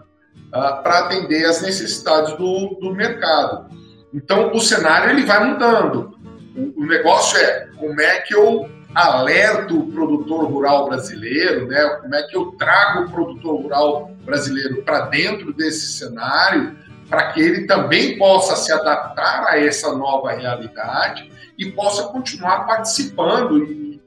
uh, 0.49 0.83
para 0.83 1.01
atender 1.01 1.45
às 1.45 1.63
necessidades 1.63 2.37
do, 2.37 2.79
do 2.81 2.95
mercado. 2.95 3.71
Então, 4.13 4.53
o 4.53 4.61
cenário 4.61 5.11
ele 5.11 5.25
vai 5.25 5.45
mudando. 5.45 6.19
O, 6.57 6.83
o, 6.83 6.87
negócio 6.87 7.39
é 7.39 7.69
como 7.77 8.01
é 8.01 8.21
que 8.21 8.35
eu 8.35 8.69
alerto 8.95 9.79
o 9.79 9.93
produtor 9.93 10.51
rural 10.51 10.89
brasileiro, 10.89 11.67
né? 11.67 11.89
como 12.01 12.15
é 12.15 12.23
que 12.25 12.37
eu 12.37 12.47
trago 12.59 13.05
o 13.05 13.11
produtor 13.11 13.63
rural 13.63 14.11
brasileiro 14.25 14.83
para 14.83 15.03
dentro 15.03 15.53
desse 15.53 15.93
cenário, 15.93 16.77
para 17.09 17.33
que 17.33 17.41
ele 17.41 17.67
também 17.67 18.19
possa 18.19 18.57
se 18.57 18.73
adaptar 18.73 19.47
a 19.49 19.61
essa 19.61 19.93
nova 19.97 20.33
realidade 20.33 21.31
e 21.59 21.71
possa 21.71 22.05
continuar 22.05 22.67
participando 22.67 23.59
e, 23.65 24.01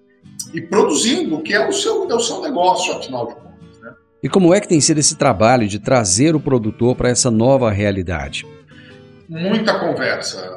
e 0.53 0.61
produzindo, 0.61 1.41
que 1.41 1.53
é 1.53 1.67
o 1.67 1.71
seu, 1.71 2.09
é 2.09 2.15
o 2.15 2.19
seu 2.19 2.41
negócio, 2.41 2.93
afinal 2.93 3.27
de 3.27 3.35
contas. 3.35 3.42
E 4.23 4.29
como 4.29 4.53
é 4.53 4.61
que 4.61 4.69
tem 4.69 4.79
sido 4.79 4.99
esse 4.99 5.17
trabalho 5.17 5.67
de 5.67 5.79
trazer 5.79 6.33
o 6.33 6.39
produtor 6.39 6.95
para 6.95 7.09
essa 7.09 7.29
nova 7.29 7.69
realidade? 7.69 8.47
Muita 9.27 9.77
conversa, 9.77 10.49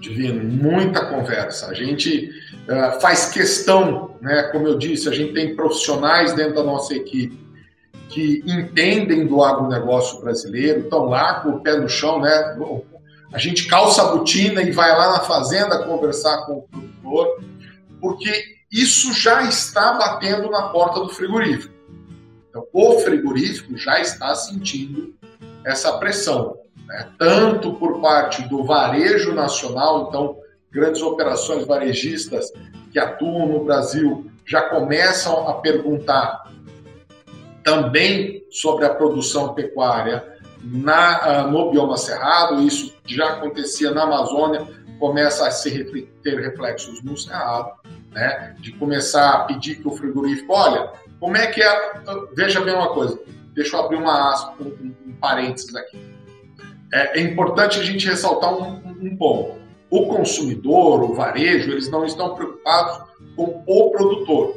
Divino, 0.00 0.44
muita 0.44 1.06
conversa. 1.06 1.68
A 1.68 1.74
gente 1.74 2.30
uh, 2.68 3.00
faz 3.00 3.30
questão, 3.30 4.16
né? 4.20 4.50
Como 4.52 4.68
eu 4.68 4.76
disse, 4.76 5.08
a 5.08 5.12
gente 5.12 5.32
tem 5.32 5.56
profissionais 5.56 6.34
dentro 6.34 6.56
da 6.56 6.62
nossa 6.62 6.94
equipe 6.94 7.46
que 8.10 8.42
entendem 8.46 9.26
do 9.26 9.42
agronegócio 9.42 10.20
brasileiro, 10.20 10.80
estão 10.80 11.06
lá 11.06 11.40
com 11.40 11.50
o 11.50 11.60
pé 11.60 11.76
no 11.76 11.88
chão, 11.88 12.20
né? 12.20 12.56
A 13.32 13.38
gente 13.38 13.66
calça 13.66 14.02
a 14.02 14.12
botina 14.12 14.60
e 14.60 14.70
vai 14.70 14.90
lá 14.90 15.12
na 15.12 15.20
fazenda 15.20 15.84
conversar 15.84 16.44
com 16.44 16.58
o 16.58 16.62
produtor, 16.62 17.40
porque 17.98 18.44
isso 18.70 19.14
já 19.14 19.42
está 19.42 19.94
batendo 19.94 20.50
na 20.50 20.68
porta 20.68 21.00
do 21.00 21.08
frigorífico. 21.08 21.75
Então, 22.56 22.66
o 22.72 22.98
frigorífico 23.00 23.76
já 23.76 24.00
está 24.00 24.34
sentindo 24.34 25.14
essa 25.64 25.98
pressão, 25.98 26.56
né? 26.86 27.10
tanto 27.18 27.74
por 27.74 28.00
parte 28.00 28.42
do 28.48 28.64
varejo 28.64 29.34
nacional, 29.34 30.06
então, 30.08 30.38
grandes 30.70 31.02
operações 31.02 31.66
varejistas 31.66 32.50
que 32.90 32.98
atuam 32.98 33.46
no 33.46 33.64
Brasil 33.64 34.30
já 34.46 34.62
começam 34.62 35.46
a 35.48 35.54
perguntar 35.54 36.50
também 37.62 38.44
sobre 38.50 38.86
a 38.86 38.94
produção 38.94 39.52
pecuária 39.52 40.24
na, 40.62 41.18
ah, 41.18 41.46
no 41.46 41.70
bioma 41.70 41.96
cerrado, 41.96 42.62
isso 42.62 42.94
já 43.04 43.34
acontecia 43.34 43.90
na 43.90 44.04
Amazônia, 44.04 44.66
começa 44.98 45.46
a 45.46 45.50
se 45.50 45.84
ter 46.22 46.40
reflexos 46.40 47.02
no 47.02 47.16
cerrado, 47.16 47.72
né? 48.12 48.54
de 48.60 48.72
começar 48.72 49.32
a 49.32 49.44
pedir 49.44 49.76
que 49.76 49.86
o 49.86 49.90
frigorífico, 49.90 50.52
olha, 50.52 50.90
como 51.20 51.36
é 51.36 51.46
que 51.46 51.62
é? 51.62 52.00
Veja 52.34 52.60
bem 52.60 52.74
uma 52.74 52.92
coisa, 52.92 53.18
deixa 53.54 53.76
eu 53.76 53.80
abrir 53.80 53.96
uma 53.96 54.32
aspa, 54.32 54.54
um, 54.60 54.94
um 55.06 55.12
parênteses 55.20 55.74
aqui. 55.74 55.98
É, 56.92 57.18
é, 57.18 57.22
importante 57.22 57.80
a 57.80 57.82
gente 57.82 58.06
ressaltar 58.06 58.52
um, 58.52 58.80
um 59.00 59.16
ponto. 59.16 59.56
O 59.90 60.06
consumidor, 60.06 61.02
o 61.02 61.14
varejo, 61.14 61.70
eles 61.70 61.90
não 61.90 62.04
estão 62.04 62.34
preocupados 62.34 63.06
com 63.34 63.62
o 63.66 63.90
produtor, 63.90 64.56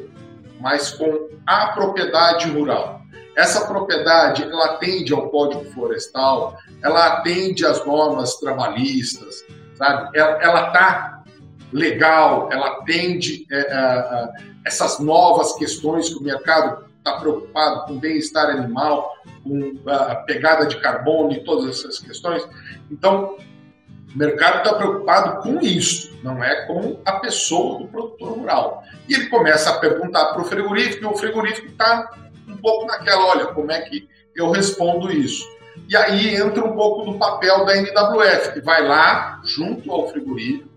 mas 0.59 0.91
com 0.91 1.29
a 1.45 1.67
propriedade 1.67 2.49
rural. 2.49 3.01
Essa 3.35 3.65
propriedade, 3.67 4.43
ela 4.43 4.73
atende 4.73 5.13
ao 5.13 5.29
Código 5.29 5.63
Florestal, 5.71 6.57
ela 6.83 7.07
atende 7.07 7.65
às 7.65 7.85
normas 7.85 8.35
trabalhistas, 8.35 9.45
sabe? 9.75 10.17
Ela 10.17 10.67
está 10.67 11.23
legal, 11.71 12.49
ela 12.51 12.67
atende 12.67 13.45
é, 13.51 13.59
é, 13.59 13.63
é, 13.67 14.29
essas 14.69 14.99
novas 14.99 15.53
questões 15.53 16.09
que 16.09 16.19
o 16.19 16.23
mercado 16.23 16.85
está 16.99 17.17
preocupado 17.17 17.85
com 17.85 17.97
bem-estar 17.97 18.51
animal, 18.51 19.15
com 19.43 19.73
a 19.87 20.15
pegada 20.15 20.67
de 20.67 20.79
carbono 20.79 21.31
e 21.31 21.43
todas 21.43 21.79
essas 21.79 21.97
questões. 21.97 22.47
Então, 22.91 23.35
o 24.13 24.17
mercado 24.17 24.59
está 24.59 24.75
preocupado 24.75 25.41
com 25.41 25.59
isso, 25.59 26.11
não 26.23 26.43
é 26.43 26.67
com 26.67 26.99
a 27.03 27.13
pessoa 27.13 27.79
do 27.79 27.87
produtor 27.87 28.37
rural. 28.37 28.83
E 29.07 29.15
ele 29.15 29.27
começa 29.29 29.71
a 29.71 29.79
perguntar 29.79 30.25
para 30.25 30.41
o 30.41 30.45
frigorífico, 30.45 31.03
e 31.03 31.07
o 31.07 31.17
frigorífico 31.17 31.67
está 31.67 32.11
um 32.47 32.57
pouco 32.57 32.85
naquela, 32.85 33.25
olha, 33.25 33.47
como 33.47 33.71
é 33.71 33.81
que 33.81 34.07
eu 34.35 34.51
respondo 34.51 35.11
isso? 35.11 35.47
E 35.87 35.95
aí 35.95 36.35
entra 36.35 36.63
um 36.63 36.75
pouco 36.75 37.11
do 37.11 37.17
papel 37.17 37.65
da 37.65 37.75
NWF, 37.75 38.53
que 38.53 38.61
vai 38.61 38.85
lá 38.85 39.41
junto 39.43 39.91
ao 39.91 40.09
frigorífico, 40.09 40.68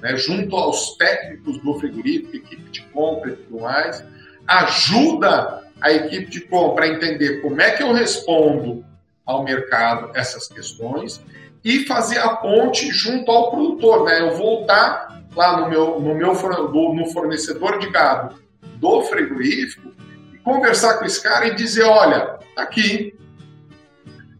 né, 0.00 0.16
junto 0.16 0.56
aos 0.56 0.96
técnicos 0.96 1.58
do 1.58 1.74
frigorífico, 1.78 2.36
equipe 2.36 2.70
de 2.70 2.82
compra 2.92 3.30
e 3.30 3.36
tudo 3.36 3.60
mais, 3.60 4.04
ajuda 4.46 5.62
a 5.80 5.92
equipe 5.92 6.30
de 6.30 6.40
compra 6.42 6.84
a 6.84 6.88
entender 6.88 7.40
como 7.40 7.60
é 7.60 7.72
que 7.72 7.82
eu 7.82 7.92
respondo 7.92 8.84
ao 9.24 9.42
mercado 9.42 10.10
essas 10.14 10.48
questões 10.48 11.20
e 11.64 11.84
fazer 11.84 12.18
a 12.18 12.28
ponte 12.28 12.90
junto 12.92 13.30
ao 13.30 13.50
produtor, 13.50 14.04
né? 14.04 14.20
Eu 14.20 14.36
voltar 14.36 15.20
lá 15.34 15.60
no 15.60 15.68
meu, 15.68 16.00
no 16.00 16.14
meu 16.14 16.32
no 16.32 17.06
fornecedor 17.12 17.78
de 17.78 17.90
gado 17.90 18.36
do 18.76 19.02
frigorífico 19.02 19.92
e 20.32 20.38
conversar 20.38 20.94
com 20.94 21.04
esse 21.04 21.22
cara 21.22 21.48
e 21.48 21.54
dizer, 21.54 21.84
olha, 21.84 22.38
tá 22.54 22.62
aqui, 22.62 23.14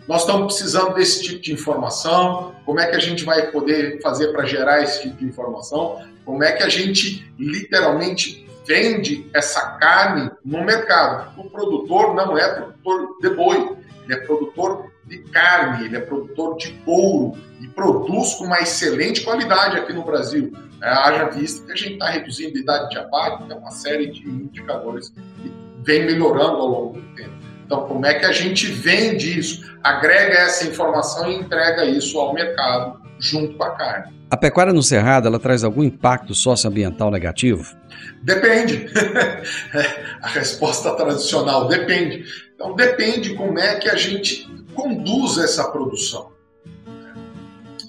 nós 0.07 0.23
estamos 0.23 0.55
precisando 0.55 0.95
desse 0.95 1.23
tipo 1.23 1.43
de 1.43 1.53
informação, 1.53 2.55
como 2.65 2.81
é 2.81 2.87
que 2.87 2.97
a 2.97 3.01
gente 3.01 3.25
vai 3.25 3.51
poder 3.51 4.01
fazer 4.01 4.29
para 4.29 4.45
gerar 4.45 4.83
esse 4.83 5.03
tipo 5.03 5.17
de 5.17 5.25
informação, 5.25 6.05
como 6.25 6.45
é 6.45 6.53
que 6.53 6.63
a 6.63 6.69
gente 6.69 7.31
literalmente 7.39 8.47
vende 8.67 9.29
essa 9.33 9.61
carne 9.79 10.31
no 10.45 10.65
mercado. 10.65 11.41
O 11.41 11.49
produtor 11.49 12.15
não 12.15 12.37
é 12.37 12.49
produtor 12.49 13.17
de 13.21 13.31
boi, 13.31 13.77
ele 14.05 14.15
é 14.15 14.17
produtor 14.19 14.91
de 15.05 15.19
carne, 15.19 15.87
ele 15.87 15.97
é 15.97 16.01
produtor 16.01 16.57
de 16.57 16.73
couro 16.85 17.39
e 17.61 17.69
produz 17.69 18.35
com 18.35 18.45
uma 18.45 18.61
excelente 18.61 19.23
qualidade 19.23 19.77
aqui 19.77 19.93
no 19.93 20.03
Brasil. 20.03 20.53
É, 20.83 20.89
haja 20.89 21.31
vista 21.31 21.65
que 21.65 21.73
a 21.73 21.77
gente 21.77 21.93
está 21.95 22.11
reduzindo 22.11 22.57
a 22.57 22.61
idade 22.61 22.91
de 22.91 22.99
abate, 22.99 23.51
é 23.51 23.55
uma 23.55 23.71
série 23.71 24.09
de 24.09 24.29
indicadores 24.29 25.09
que 25.09 25.53
vem 25.83 26.05
melhorando 26.05 26.57
ao 26.57 26.67
longo 26.67 27.01
do 27.01 27.15
tempo. 27.15 27.46
Então, 27.67 27.81
como 27.89 28.07
é 28.07 28.15
que 28.15 28.25
a 28.25 28.31
gente 28.31 28.69
vende 28.69 29.41
isso, 29.41 29.77
agrega 29.83 30.35
essa 30.35 30.65
informação 30.65 31.29
e 31.29 31.35
entrega 31.35 31.85
isso 31.85 32.17
ao 32.17 32.33
mercado 32.33 33.01
junto 33.19 33.57
com 33.57 33.65
a 33.65 33.71
carne? 33.71 34.15
A 34.31 34.37
pecuária 34.37 34.73
no 34.73 34.85
Cerrado, 34.85 35.27
ela 35.27 35.39
traz 35.41 35.65
algum 35.65 35.83
impacto 35.83 36.33
socioambiental 36.33 37.11
negativo? 37.11 37.77
Depende. 38.23 38.89
a 40.23 40.29
resposta 40.29 40.95
tradicional 40.95 41.67
depende. 41.67 42.25
Então, 42.55 42.77
depende 42.77 43.35
como 43.35 43.59
é 43.59 43.75
que 43.81 43.89
a 43.89 43.97
gente 43.97 44.49
conduz 44.73 45.37
essa 45.39 45.65
produção. 45.69 46.31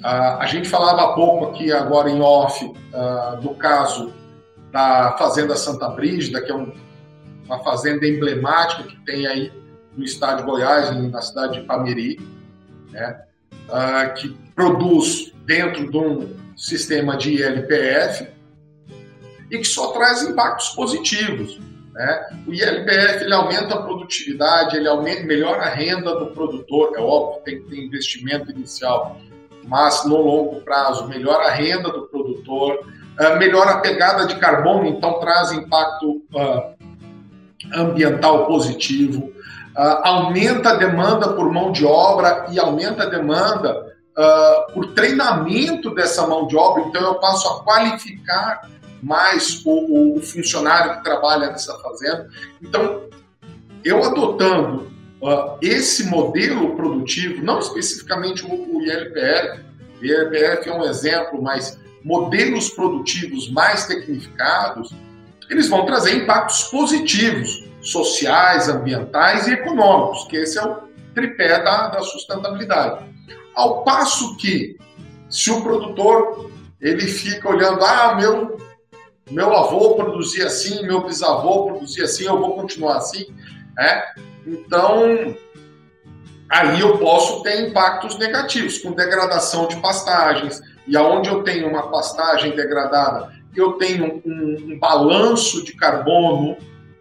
a 0.03 0.45
gente 0.47 0.67
falava 0.67 1.03
há 1.03 1.13
pouco 1.13 1.51
aqui, 1.51 1.71
agora 1.71 2.09
em 2.09 2.19
off, 2.19 2.67
do 3.43 3.49
caso 3.51 4.11
da 4.71 5.15
Fazenda 5.19 5.55
Santa 5.55 5.87
Brígida, 5.89 6.41
que 6.41 6.51
é 6.51 6.55
uma 6.55 7.63
fazenda 7.63 8.07
emblemática 8.07 8.83
que 8.83 8.97
tem 9.05 9.27
aí 9.27 9.51
no 9.97 10.03
estado 10.03 10.37
de 10.37 10.43
Goiás, 10.43 10.95
na 10.95 11.21
cidade 11.21 11.59
de 11.59 11.65
Pameri, 11.65 12.19
né? 12.91 13.21
que 14.15 14.29
produz 14.55 15.33
dentro 15.45 15.89
de 15.89 15.97
um 15.97 16.35
sistema 16.55 17.17
de 17.17 17.33
ILPF 17.33 18.27
e 19.51 19.57
que 19.57 19.65
só 19.65 19.91
traz 19.91 20.23
impactos 20.23 20.69
positivos. 20.69 21.59
Né? 21.93 22.25
O 22.45 22.53
ILPF 22.53 23.23
ele 23.23 23.33
aumenta 23.33 23.73
a 23.73 23.81
produtividade, 23.81 24.77
ele 24.77 24.87
aumenta, 24.87 25.23
melhora 25.23 25.63
a 25.63 25.69
renda 25.69 26.15
do 26.15 26.27
produtor, 26.27 26.93
é 26.95 26.99
óbvio, 26.99 27.41
tem 27.43 27.61
que 27.61 27.69
ter 27.69 27.83
investimento 27.83 28.51
inicial, 28.51 29.17
mas 29.63 30.05
no 30.05 30.17
longo 30.17 30.61
prazo 30.61 31.07
melhora 31.07 31.47
a 31.47 31.51
renda 31.51 31.91
do 31.91 32.03
produtor, 32.03 32.79
uh, 33.19 33.37
melhora 33.37 33.71
a 33.71 33.79
pegada 33.79 34.27
de 34.27 34.35
carbono, 34.35 34.85
então 34.85 35.19
traz 35.19 35.51
impacto 35.51 36.21
uh, 36.33 36.77
ambiental 37.73 38.45
positivo, 38.45 39.33
uh, 39.77 40.01
aumenta 40.03 40.71
a 40.71 40.75
demanda 40.75 41.33
por 41.33 41.51
mão 41.51 41.71
de 41.71 41.85
obra 41.85 42.47
e 42.51 42.59
aumenta 42.59 43.03
a 43.03 43.07
demanda 43.07 43.95
por 44.73 44.95
treinamento 44.95 45.93
dessa 45.93 46.25
mão 46.25 46.47
de 46.47 46.57
obra, 46.57 46.85
então 46.85 47.03
eu 47.03 47.15
passo 47.19 47.47
a 47.49 47.63
qualificar 47.63 48.67
mais 49.01 49.61
o, 49.63 50.17
o 50.17 50.21
funcionário 50.21 50.97
que 50.97 51.03
trabalha 51.03 51.51
nessa 51.51 51.77
fazenda. 51.79 52.27
Então, 52.59 53.03
eu 53.83 54.03
adotando 54.03 54.91
uh, 55.21 55.57
esse 55.61 56.05
modelo 56.05 56.75
produtivo, 56.75 57.43
não 57.43 57.59
especificamente 57.59 58.45
o, 58.45 58.77
o 58.77 58.81
ILPF, 58.81 59.61
o 60.01 60.05
ILPF 60.05 60.69
é 60.69 60.73
um 60.73 60.83
exemplo, 60.83 61.41
mas 61.41 61.79
modelos 62.03 62.69
produtivos 62.69 63.49
mais 63.51 63.85
tecnificados, 63.85 64.93
eles 65.49 65.69
vão 65.69 65.85
trazer 65.85 66.15
impactos 66.15 66.63
positivos, 66.63 67.66
sociais, 67.81 68.67
ambientais 68.67 69.47
e 69.47 69.53
econômicos, 69.53 70.25
que 70.25 70.37
esse 70.37 70.57
é 70.57 70.65
o 70.65 70.87
tripé 71.13 71.63
da, 71.63 71.89
da 71.89 72.01
sustentabilidade. 72.01 73.05
Ao 73.55 73.83
passo 73.83 74.35
que, 74.37 74.77
se 75.29 75.51
o 75.51 75.61
produtor 75.61 76.51
ele 76.79 77.07
fica 77.07 77.49
olhando, 77.49 77.83
ah, 77.83 78.15
meu 78.15 78.57
meu 79.29 79.53
avô 79.53 79.95
produzia 79.95 80.47
assim, 80.47 80.83
meu 80.83 81.01
bisavô 81.01 81.65
produzia 81.65 82.05
assim, 82.05 82.25
eu 82.25 82.39
vou 82.39 82.55
continuar 82.55 82.97
assim. 82.97 83.27
Né? 83.75 84.03
Então, 84.45 85.35
aí 86.49 86.79
eu 86.79 86.97
posso 86.97 87.43
ter 87.43 87.67
impactos 87.67 88.17
negativos, 88.17 88.77
com 88.77 88.91
degradação 88.93 89.67
de 89.67 89.75
pastagens. 89.77 90.61
E 90.87 90.95
aonde 90.95 91.29
eu 91.29 91.43
tenho 91.43 91.67
uma 91.67 91.91
pastagem 91.91 92.55
degradada, 92.55 93.33
eu 93.53 93.73
tenho 93.73 94.21
um, 94.25 94.73
um 94.73 94.79
balanço 94.79 95.63
de 95.63 95.73
carbono, 95.73 96.55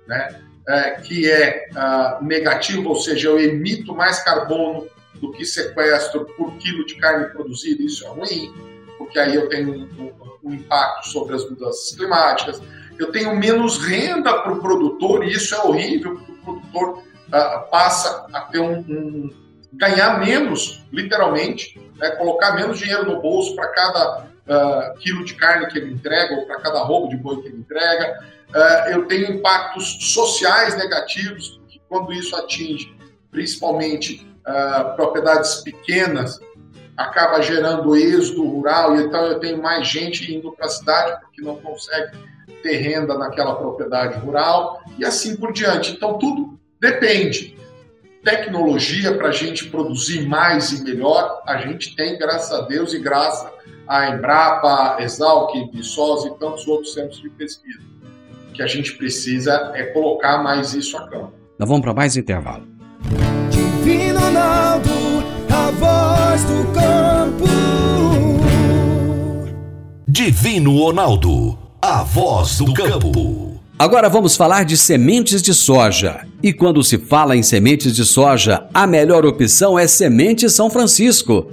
né, 0.09 0.41
é, 0.69 0.91
que 0.93 1.31
é 1.31 1.69
uh, 1.73 2.25
negativo, 2.25 2.89
ou 2.89 2.97
seja, 2.97 3.29
eu 3.29 3.39
emito 3.39 3.95
mais 3.95 4.23
carbono 4.23 4.87
do 5.15 5.33
que 5.33 5.45
sequestro 5.45 6.25
por 6.37 6.57
quilo 6.57 6.85
de 6.85 6.97
carne 6.97 7.27
produzida, 7.27 7.83
isso 7.83 8.05
é 8.05 8.09
ruim, 8.09 8.53
porque 8.99 9.19
aí 9.19 9.35
eu 9.35 9.49
tenho 9.49 9.73
um, 9.73 10.13
o 10.43 10.53
impacto 10.53 11.09
sobre 11.09 11.35
as 11.35 11.49
mudanças 11.49 11.95
climáticas. 11.97 12.61
Eu 12.99 13.13
tenho 13.13 13.37
menos 13.37 13.79
renda 13.79 14.43
para 14.43 14.53
o 14.53 14.61
produtor, 14.61 15.25
e 15.25 15.33
isso 15.33 15.55
é 15.55 15.59
horrível, 15.61 16.17
porque 16.17 16.33
o 16.33 16.37
produtor 16.37 16.99
uh, 16.99 17.71
passa 17.71 18.27
a 18.33 18.41
ter 18.43 18.61
um, 18.61 18.79
um, 18.79 19.31
ganhar 19.73 20.19
menos, 20.19 20.83
literalmente, 20.93 21.81
né, 21.97 22.11
colocar 22.13 22.55
menos 22.55 22.79
dinheiro 22.79 23.07
no 23.07 23.21
bolso 23.21 23.55
para 23.55 23.69
cada 23.69 24.27
uh, 24.49 24.99
quilo 24.99 25.25
de 25.25 25.35
carne 25.35 25.67
que 25.67 25.79
ele 25.79 25.93
entrega, 25.93 26.35
ou 26.35 26.47
para 26.47 26.61
cada 26.61 26.81
roubo 26.81 27.09
de 27.09 27.17
boi 27.17 27.43
que 27.43 27.49
ele 27.49 27.59
entrega. 27.59 28.25
Uh, 28.51 28.91
eu 28.91 29.07
tenho 29.07 29.33
impactos 29.33 30.13
sociais 30.13 30.77
negativos, 30.77 31.61
que 31.69 31.81
quando 31.89 32.13
isso 32.13 32.35
atinge 32.37 32.97
principalmente 33.31 34.27
propriedades 34.95 35.57
pequenas, 35.57 36.41
acaba 36.97 37.43
gerando 37.43 37.97
êxodo 37.97 38.47
rural, 38.47 38.97
e 38.97 39.03
então 39.03 39.27
eu 39.27 39.39
tenho 39.39 39.61
mais 39.61 39.87
gente 39.87 40.33
indo 40.35 40.53
para 40.53 40.67
a 40.67 40.71
cidade 40.71 41.21
porque 41.21 41.43
não 41.43 41.57
consegue 41.57 42.17
ter 42.63 42.77
renda 42.77 43.19
naquela 43.19 43.57
propriedade 43.57 44.19
rural, 44.21 44.83
e 44.99 45.05
assim 45.05 45.37
por 45.37 45.53
diante. 45.53 45.93
Então, 45.93 46.17
tudo 46.17 46.59
depende. 46.81 47.59
Tecnologia 48.25 49.15
para 49.17 49.29
a 49.29 49.33
gente 49.33 49.67
produzir 49.67 50.27
mais 50.27 50.73
e 50.73 50.83
melhor, 50.83 51.43
a 51.47 51.59
gente 51.59 51.95
tem, 51.95 52.17
graças 52.17 52.53
a 52.53 52.63
Deus, 52.63 52.95
e 52.95 52.99
graças 52.99 53.53
a 53.89 54.11
Embrapa, 54.11 54.97
Exalc, 55.01 55.53
Viçosa 55.73 56.29
e 56.29 56.39
tantos 56.39 56.67
outros 56.67 56.93
centros 56.93 57.21
de 57.21 57.31
pesquisa. 57.31 57.81
O 58.51 58.53
que 58.53 58.63
a 58.63 58.67
gente 58.67 58.93
precisa 58.97 59.73
é 59.75 59.85
colocar 59.85 60.43
mais 60.43 60.75
isso 60.75 60.97
a 60.97 61.09
campo. 61.09 61.33
Nós 61.59 61.69
vamos 61.69 61.83
para 61.83 61.95
mais 61.95 62.17
intervalo. 62.17 62.65
Divino 63.51 64.21
Ronaldo, 64.21 64.91
a 65.51 65.71
voz 65.71 66.45
do 66.45 66.73
campo. 66.73 67.47
Divino 70.09 70.79
Ronaldo, 70.79 71.59
a 71.81 72.03
voz 72.03 72.59
do 72.59 72.73
campo. 72.73 73.61
Agora 73.79 74.09
vamos 74.09 74.35
falar 74.35 74.65
de 74.65 74.77
sementes 74.77 75.43
de 75.43 75.53
soja. 75.53 76.27
E 76.43 76.53
quando 76.53 76.83
se 76.83 76.97
fala 76.97 77.37
em 77.37 77.43
sementes 77.43 77.95
de 77.95 78.05
soja, 78.05 78.67
a 78.73 78.87
melhor 78.87 79.27
opção 79.27 79.79
é 79.79 79.87
Semente 79.87 80.49
São 80.49 80.71
Francisco. 80.71 81.53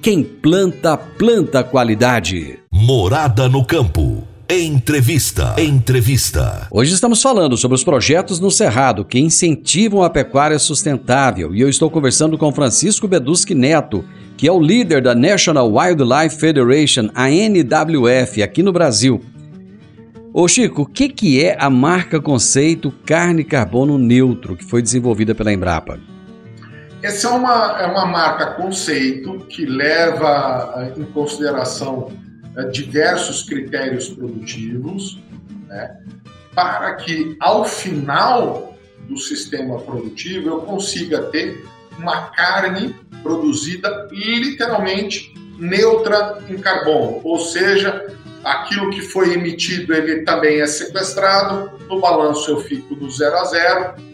quem 0.00 0.24
planta, 0.24 0.96
planta 0.96 1.62
qualidade. 1.62 2.58
Morada 2.72 3.50
no 3.50 3.64
campo. 3.64 4.26
Entrevista. 4.48 5.54
Entrevista. 5.58 6.66
Hoje 6.70 6.94
estamos 6.94 7.22
falando 7.22 7.56
sobre 7.56 7.74
os 7.74 7.84
projetos 7.84 8.40
no 8.40 8.50
Cerrado 8.50 9.04
que 9.04 9.20
incentivam 9.20 10.02
a 10.02 10.08
pecuária 10.08 10.58
sustentável 10.58 11.54
e 11.54 11.60
eu 11.60 11.68
estou 11.68 11.90
conversando 11.90 12.38
com 12.38 12.50
Francisco 12.50 13.06
Beduschi 13.06 13.54
Neto, 13.54 14.02
que 14.38 14.48
é 14.48 14.52
o 14.52 14.58
líder 14.58 15.02
da 15.02 15.14
National 15.14 15.70
Wildlife 15.70 16.36
Federation, 16.36 17.10
a 17.14 17.30
NWF, 17.30 18.42
aqui 18.42 18.62
no 18.62 18.72
Brasil. 18.72 19.20
Ô 20.32 20.48
Chico, 20.48 20.82
o 20.82 20.86
que, 20.86 21.10
que 21.10 21.44
é 21.44 21.56
a 21.60 21.68
marca 21.68 22.20
conceito 22.20 22.90
carne 23.04 23.44
carbono 23.44 23.98
neutro 23.98 24.56
que 24.56 24.64
foi 24.64 24.80
desenvolvida 24.80 25.34
pela 25.34 25.52
Embrapa? 25.52 26.00
Essa 27.02 27.28
é 27.28 27.30
uma, 27.30 27.80
é 27.80 27.86
uma 27.86 28.04
marca 28.04 28.46
conceito 28.54 29.38
que 29.46 29.64
leva 29.64 30.74
eh, 30.76 31.00
em 31.00 31.04
consideração 31.04 32.12
é, 32.56 32.64
diversos 32.64 33.44
critérios 33.44 34.08
produtivos 34.08 35.18
né, 35.66 35.96
para 36.54 36.94
que 36.96 37.36
ao 37.40 37.64
final 37.64 38.76
do 39.08 39.16
sistema 39.16 39.78
produtivo 39.80 40.48
eu 40.48 40.60
consiga 40.60 41.22
ter 41.22 41.64
uma 41.98 42.30
carne 42.30 42.94
produzida 43.22 44.08
literalmente 44.10 45.32
neutra 45.58 46.38
em 46.48 46.58
carbono, 46.58 47.20
ou 47.22 47.38
seja, 47.38 48.14
aquilo 48.42 48.90
que 48.90 49.02
foi 49.02 49.34
emitido 49.34 49.94
ele 49.94 50.22
também 50.22 50.60
é 50.60 50.66
sequestrado, 50.66 51.70
no 51.88 52.00
balanço 52.00 52.50
eu 52.50 52.60
fico 52.60 52.94
do 52.94 53.10
zero 53.10 53.36
a 53.36 53.44
zero 53.44 54.09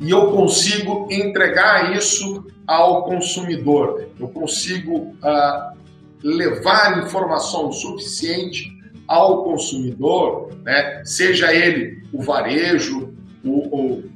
e 0.00 0.10
eu 0.10 0.32
consigo 0.32 1.06
entregar 1.10 1.94
isso 1.94 2.46
ao 2.66 3.04
consumidor, 3.04 4.08
eu 4.18 4.28
consigo 4.28 5.14
uh, 5.22 5.78
levar 6.22 7.04
informação 7.04 7.70
suficiente 7.70 8.72
ao 9.06 9.44
consumidor, 9.44 10.50
né? 10.62 11.02
seja 11.04 11.52
ele 11.52 12.02
o 12.12 12.22
varejo, 12.22 13.12
o, 13.44 13.76
o 13.76 14.10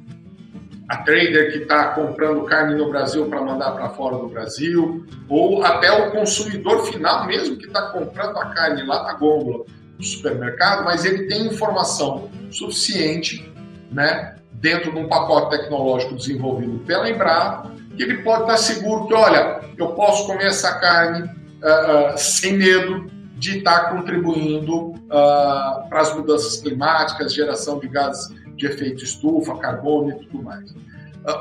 a 0.87 0.97
trader 0.97 1.51
que 1.51 1.59
está 1.59 1.89
comprando 1.89 2.43
carne 2.43 2.75
no 2.75 2.89
Brasil 2.89 3.25
para 3.25 3.41
mandar 3.41 3.71
para 3.71 3.89
fora 3.89 4.17
do 4.17 4.27
Brasil, 4.27 5.05
ou 5.27 5.63
até 5.63 5.91
o 5.91 6.11
consumidor 6.11 6.85
final 6.85 7.25
mesmo 7.25 7.57
que 7.57 7.65
está 7.65 7.89
comprando 7.89 8.37
a 8.37 8.45
carne 8.49 8.83
lá 8.83 9.03
na 9.03 9.13
gôndola 9.13 9.65
do 9.97 10.03
supermercado, 10.03 10.83
mas 10.83 11.03
ele 11.03 11.25
tem 11.27 11.47
informação 11.47 12.29
suficiente, 12.51 13.51
né, 13.91 14.35
dentro 14.65 14.91
de 14.91 14.97
um 14.97 15.07
pacote 15.07 15.55
tecnológico 15.55 16.15
desenvolvido 16.15 16.79
pela 16.79 17.07
Embrapa, 17.07 17.71
que 17.95 18.01
ele 18.01 18.23
pode 18.23 18.41
estar 18.41 18.57
seguro 18.57 19.05
que, 19.05 19.13
olha, 19.13 19.61
eu 19.77 19.89
posso 19.89 20.25
comer 20.25 20.47
essa 20.47 20.79
carne 20.79 21.21
uh, 21.21 22.15
uh, 22.15 22.17
sem 22.17 22.57
medo 22.57 23.05
de 23.37 23.59
estar 23.59 23.91
contribuindo 23.91 24.87
uh, 24.87 25.87
para 25.87 26.01
as 26.01 26.15
mudanças 26.15 26.59
climáticas, 26.59 27.31
geração 27.31 27.77
de 27.77 27.87
gases 27.87 28.33
de 28.55 28.65
efeito 28.65 29.03
estufa, 29.03 29.55
carbono 29.57 30.09
e 30.09 30.25
tudo 30.25 30.41
mais. 30.41 30.73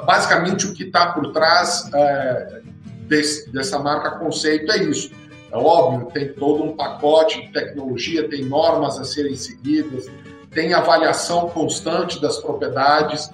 Basicamente, 0.05 0.67
o 0.67 0.75
que 0.75 0.85
está 0.85 1.13
por 1.13 1.33
trás 1.33 1.89
uh, 1.89 2.63
desse, 3.07 3.51
dessa 3.51 3.79
marca 3.79 4.19
conceito 4.19 4.71
é 4.71 4.83
isso. 4.83 5.11
É 5.51 5.57
óbvio, 5.57 6.11
tem 6.13 6.31
todo 6.35 6.63
um 6.63 6.77
pacote 6.77 7.41
de 7.41 7.53
tecnologia, 7.53 8.29
tem 8.29 8.45
normas 8.45 8.99
a 8.99 9.05
serem 9.05 9.35
seguidas, 9.35 10.11
tem 10.55 10.73
avaliação 10.73 11.49
constante 11.51 12.21
das 12.21 12.39
propriedades 12.39 13.31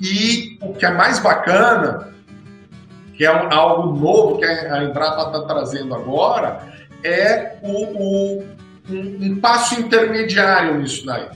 e 0.00 0.58
o 0.60 0.74
que 0.74 0.84
é 0.84 0.90
mais 0.90 1.18
bacana, 1.18 2.12
que 3.16 3.24
é 3.24 3.32
um, 3.32 3.52
algo 3.52 3.98
novo 3.98 4.38
que 4.38 4.44
a 4.44 4.84
Embrapa 4.84 5.26
está 5.26 5.42
trazendo 5.42 5.94
agora, 5.94 6.60
é 7.02 7.58
o, 7.62 7.72
o 7.72 8.44
um, 8.90 9.18
um, 9.20 9.40
passo 9.40 9.80
intermediário 9.80 10.78
nisso 10.78 11.04
daí. 11.04 11.28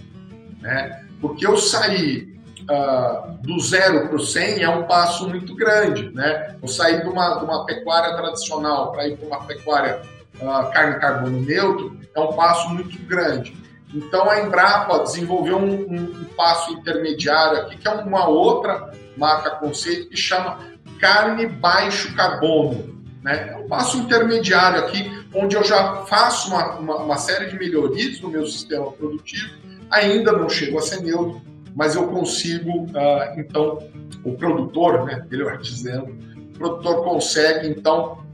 Né? 0.60 1.04
Porque 1.20 1.46
eu 1.46 1.56
sair 1.56 2.38
uh, 2.62 3.32
do 3.38 3.60
zero 3.60 4.08
para 4.08 4.16
o 4.16 4.20
100 4.20 4.62
é 4.62 4.68
um 4.68 4.84
passo 4.84 5.28
muito 5.28 5.54
grande, 5.54 6.10
né? 6.14 6.56
Eu 6.60 6.68
sair 6.68 7.02
de 7.02 7.08
uma, 7.08 7.38
de 7.38 7.44
uma 7.44 7.66
pecuária 7.66 8.16
tradicional 8.16 8.92
para 8.92 9.08
ir 9.08 9.16
para 9.16 9.26
uma 9.26 9.44
pecuária 9.44 10.02
uh, 10.40 10.70
carne 10.72 10.98
carbono 10.98 11.40
neutro 11.40 11.96
é 12.14 12.20
um 12.20 12.32
passo 12.32 12.70
muito 12.70 12.98
grande. 13.06 13.61
Então 13.94 14.28
a 14.28 14.40
Embrapa 14.40 15.00
desenvolveu 15.00 15.58
um, 15.58 15.94
um, 15.94 16.24
passo 16.36 16.72
intermediário 16.72 17.60
aqui, 17.60 17.76
que 17.76 17.86
é 17.86 17.90
uma 17.90 18.26
outra 18.26 18.90
marca 19.16 19.50
conceito 19.50 20.08
que 20.08 20.16
chama 20.16 20.58
carne 20.98 21.46
baixo 21.46 22.14
carbono. 22.14 23.02
Né? 23.22 23.50
É 23.52 23.56
um 23.56 23.68
passo 23.68 23.98
intermediário 23.98 24.80
aqui, 24.80 25.10
onde 25.34 25.56
eu 25.56 25.62
já 25.62 26.04
faço 26.06 26.48
uma, 26.48 26.78
uma, 26.78 26.96
uma 26.96 27.16
série 27.18 27.46
de 27.46 27.58
melhorias 27.58 28.20
no 28.20 28.30
meu 28.30 28.46
sistema 28.46 28.90
produtivo 28.92 29.62
Ainda 29.92 30.32
não 30.32 30.48
chego 30.48 30.78
a 30.78 30.80
ser 30.80 31.02
neutro, 31.02 31.42
mas 31.76 31.94
eu 31.94 32.08
consigo, 32.08 32.84
uh, 32.84 33.38
então, 33.38 33.78
o 34.24 34.32
produtor, 34.32 35.04
né, 35.04 35.22
melhor 35.30 35.58
dizendo, 35.58 36.16
o 36.34 36.58
produtor 36.58 37.04
consegue, 37.04 37.68
então, 37.68 38.24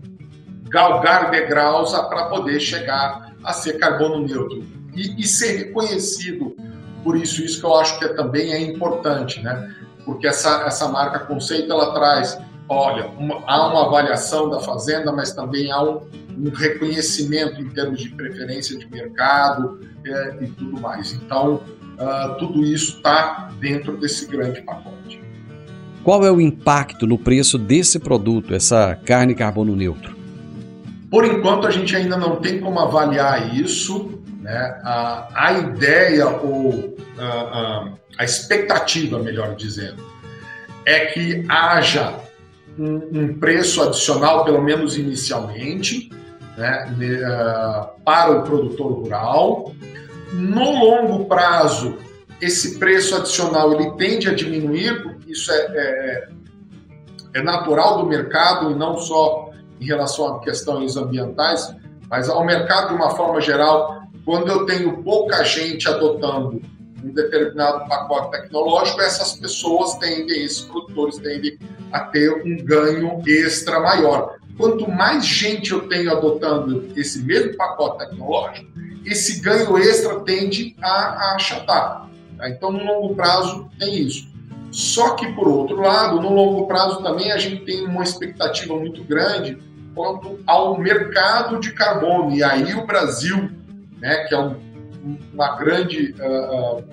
galgar 0.69 1.33
degraus 1.33 1.91
para 1.91 2.27
poder 2.27 2.61
chegar 2.61 3.35
a 3.43 3.53
ser 3.53 3.73
carbono 3.73 4.21
neutro 4.25 4.65
e, 5.01 5.21
e, 5.21 5.27
ser 5.27 5.57
reconhecido 5.57 6.57
por 7.03 7.17
isso, 7.17 7.43
isso 7.43 7.61
que 7.61 7.67
eu 7.67 7.75
acho 7.77 7.99
que 7.99 8.05
é, 8.05 8.09
também 8.09 8.53
é 8.53 8.61
importante, 8.61 9.41
né? 9.43 9.75
Porque 10.05 10.27
essa, 10.27 10.65
essa 10.67 10.89
marca 10.89 11.21
conceito 11.21 11.71
ela 11.71 11.93
traz, 11.93 12.39
olha, 12.69 13.07
uma, 13.19 13.43
há 13.47 13.69
uma 13.69 13.87
avaliação 13.87 14.51
da 14.51 14.61
fazenda, 14.61 15.13
mas 15.13 15.33
também 15.33 15.71
há 15.71 15.83
um, 15.83 16.01
um 16.37 16.51
reconhecimento 16.51 17.61
em 17.61 17.69
termos 17.69 18.01
de 18.01 18.11
preferência 18.11 18.77
de 18.77 18.91
mercado, 18.91 19.81
é, 20.05 20.39
e 20.41 20.47
tudo 20.49 20.81
mais. 20.81 21.13
Então, 21.13 21.55
uh, 21.55 22.39
tudo 22.39 22.65
isso 22.65 22.97
está 22.97 23.51
dentro 23.61 23.97
desse 23.97 24.27
grande 24.27 24.63
pacote. 24.63 25.21
Qual 26.03 26.25
é 26.25 26.31
o 26.31 26.41
impacto 26.41 27.07
no 27.07 27.19
preço 27.19 27.59
desse 27.59 27.99
produto, 27.99 28.55
essa 28.55 28.99
carne 29.05 29.35
carbono 29.35 29.77
neutro? 29.77 30.17
Por 31.11 31.25
enquanto, 31.25 31.67
a 31.67 31.71
gente 31.71 31.95
ainda 31.95 32.17
não 32.17 32.37
tem 32.37 32.61
como 32.61 32.79
avaliar 32.79 33.55
isso. 33.55 34.18
Né? 34.49 34.81
A, 34.83 35.29
a 35.35 35.53
ideia 35.53 36.27
ou 36.27 36.97
a, 37.19 37.27
a, 37.27 37.93
a 38.17 38.25
expectativa, 38.25 39.19
melhor 39.19 39.55
dizendo, 39.55 40.03
é 40.87 41.05
que 41.05 41.45
haja 41.51 42.19
um, 42.79 42.95
um 43.13 43.39
preço 43.39 43.83
adicional, 43.83 44.47
pelo 44.47 44.63
menos 44.63 44.97
inicialmente, 44.97 46.11
né, 46.57 46.91
para 48.03 48.31
o 48.39 48.43
produtor 48.43 48.93
rural. 48.93 49.75
No 50.33 50.83
longo 50.83 51.27
prazo, 51.27 51.99
esse 52.41 52.79
preço 52.79 53.17
adicional 53.17 53.75
ele 53.75 53.91
tende 53.99 54.31
a 54.31 54.35
diminuir, 54.35 55.03
porque 55.03 55.33
isso 55.33 55.53
é, 55.53 55.59
é, 55.77 56.29
é 57.35 57.43
natural 57.43 57.99
do 57.99 58.07
mercado 58.07 58.71
e 58.71 58.75
não 58.75 58.97
só 58.97 59.51
em 59.79 59.85
relação 59.85 60.37
a 60.37 60.41
questões 60.41 60.97
ambientais, 60.97 61.71
mas 62.09 62.29
ao 62.29 62.45
mercado 62.45 62.89
de 62.89 62.95
uma 62.95 63.11
forma 63.11 63.41
geral, 63.41 64.03
quando 64.25 64.49
eu 64.49 64.67
tenho 64.67 65.03
pouca 65.03 65.45
gente 65.45 65.89
adotando 65.89 66.61
um 67.03 67.13
determinado 67.13 67.89
pacote 67.89 68.33
tecnológico, 68.33 69.01
essas 69.01 69.35
pessoas 69.35 69.95
tendem, 69.97 70.45
esses 70.45 70.63
produtores 70.63 71.19
tendem 71.19 71.59
a 71.93 72.01
ter 72.01 72.43
um 72.45 72.57
ganho 72.65 73.23
extra 73.27 73.81
maior. 73.81 74.37
Quanto 74.57 74.91
mais 74.91 75.25
gente 75.25 75.71
eu 75.71 75.87
tenho 75.89 76.11
adotando 76.11 76.89
esse 76.97 77.23
mesmo 77.23 77.57
pacote 77.57 77.99
tecnológico, 77.99 78.69
esse 79.07 79.41
ganho 79.41 79.79
extra 79.79 80.21
tende 80.21 80.75
a, 80.83 81.35
achatar. 81.37 82.09
Tá? 82.37 82.51
Então, 82.51 82.73
no 82.73 82.85
longo 82.85 83.15
prazo, 83.15 83.69
tem 83.79 84.03
isso. 84.03 84.29
Só 84.71 85.15
que, 85.15 85.33
por 85.33 85.49
outro 85.49 85.81
lado, 85.81 86.21
no 86.21 86.33
longo 86.33 86.67
prazo 86.67 87.03
também 87.03 87.33
a 87.33 87.39
gente 87.39 87.65
tem 87.65 87.87
uma 87.87 88.03
expectativa 88.03 88.77
muito 88.77 89.03
grande 89.05 89.59
quanto 89.99 90.39
ao 90.47 90.79
mercado 90.79 91.59
de 91.59 91.73
carbono. 91.73 92.33
E 92.33 92.41
aí 92.41 92.73
o 92.73 92.87
Brasil, 92.87 93.51
né, 93.99 94.27
que 94.29 94.35
é 94.35 94.39
um, 94.39 94.55
uma 95.35 95.57
grande 95.57 96.15
uh, 96.21 96.85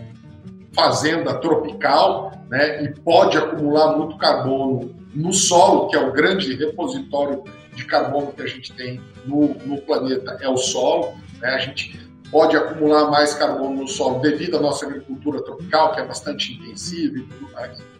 fazenda 0.73 1.35
tropical 1.35 2.31
né, 2.49 2.83
e 2.83 2.89
pode 3.01 3.37
acumular 3.37 3.95
muito 3.95 4.17
carbono 4.17 4.95
no 5.13 5.31
solo, 5.31 5.87
que 5.87 5.95
é 5.95 5.99
o 5.99 6.11
grande 6.11 6.55
repositório 6.55 7.43
de 7.75 7.85
carbono 7.85 8.31
que 8.31 8.41
a 8.41 8.47
gente 8.47 8.73
tem 8.73 8.99
no, 9.23 9.53
no 9.65 9.79
planeta, 9.81 10.39
é 10.41 10.49
o 10.49 10.57
solo. 10.57 11.13
Né? 11.39 11.49
A 11.49 11.59
gente 11.59 12.09
pode 12.31 12.57
acumular 12.57 13.11
mais 13.11 13.35
carbono 13.35 13.83
no 13.83 13.87
solo 13.87 14.19
devido 14.19 14.57
à 14.57 14.59
nossa 14.59 14.83
agricultura 14.87 15.43
tropical, 15.43 15.93
que 15.93 15.99
é 15.99 16.05
bastante 16.05 16.53
intensiva 16.53 17.19
e 17.19 17.21
tudo 17.21 17.53
mais. 17.53 17.94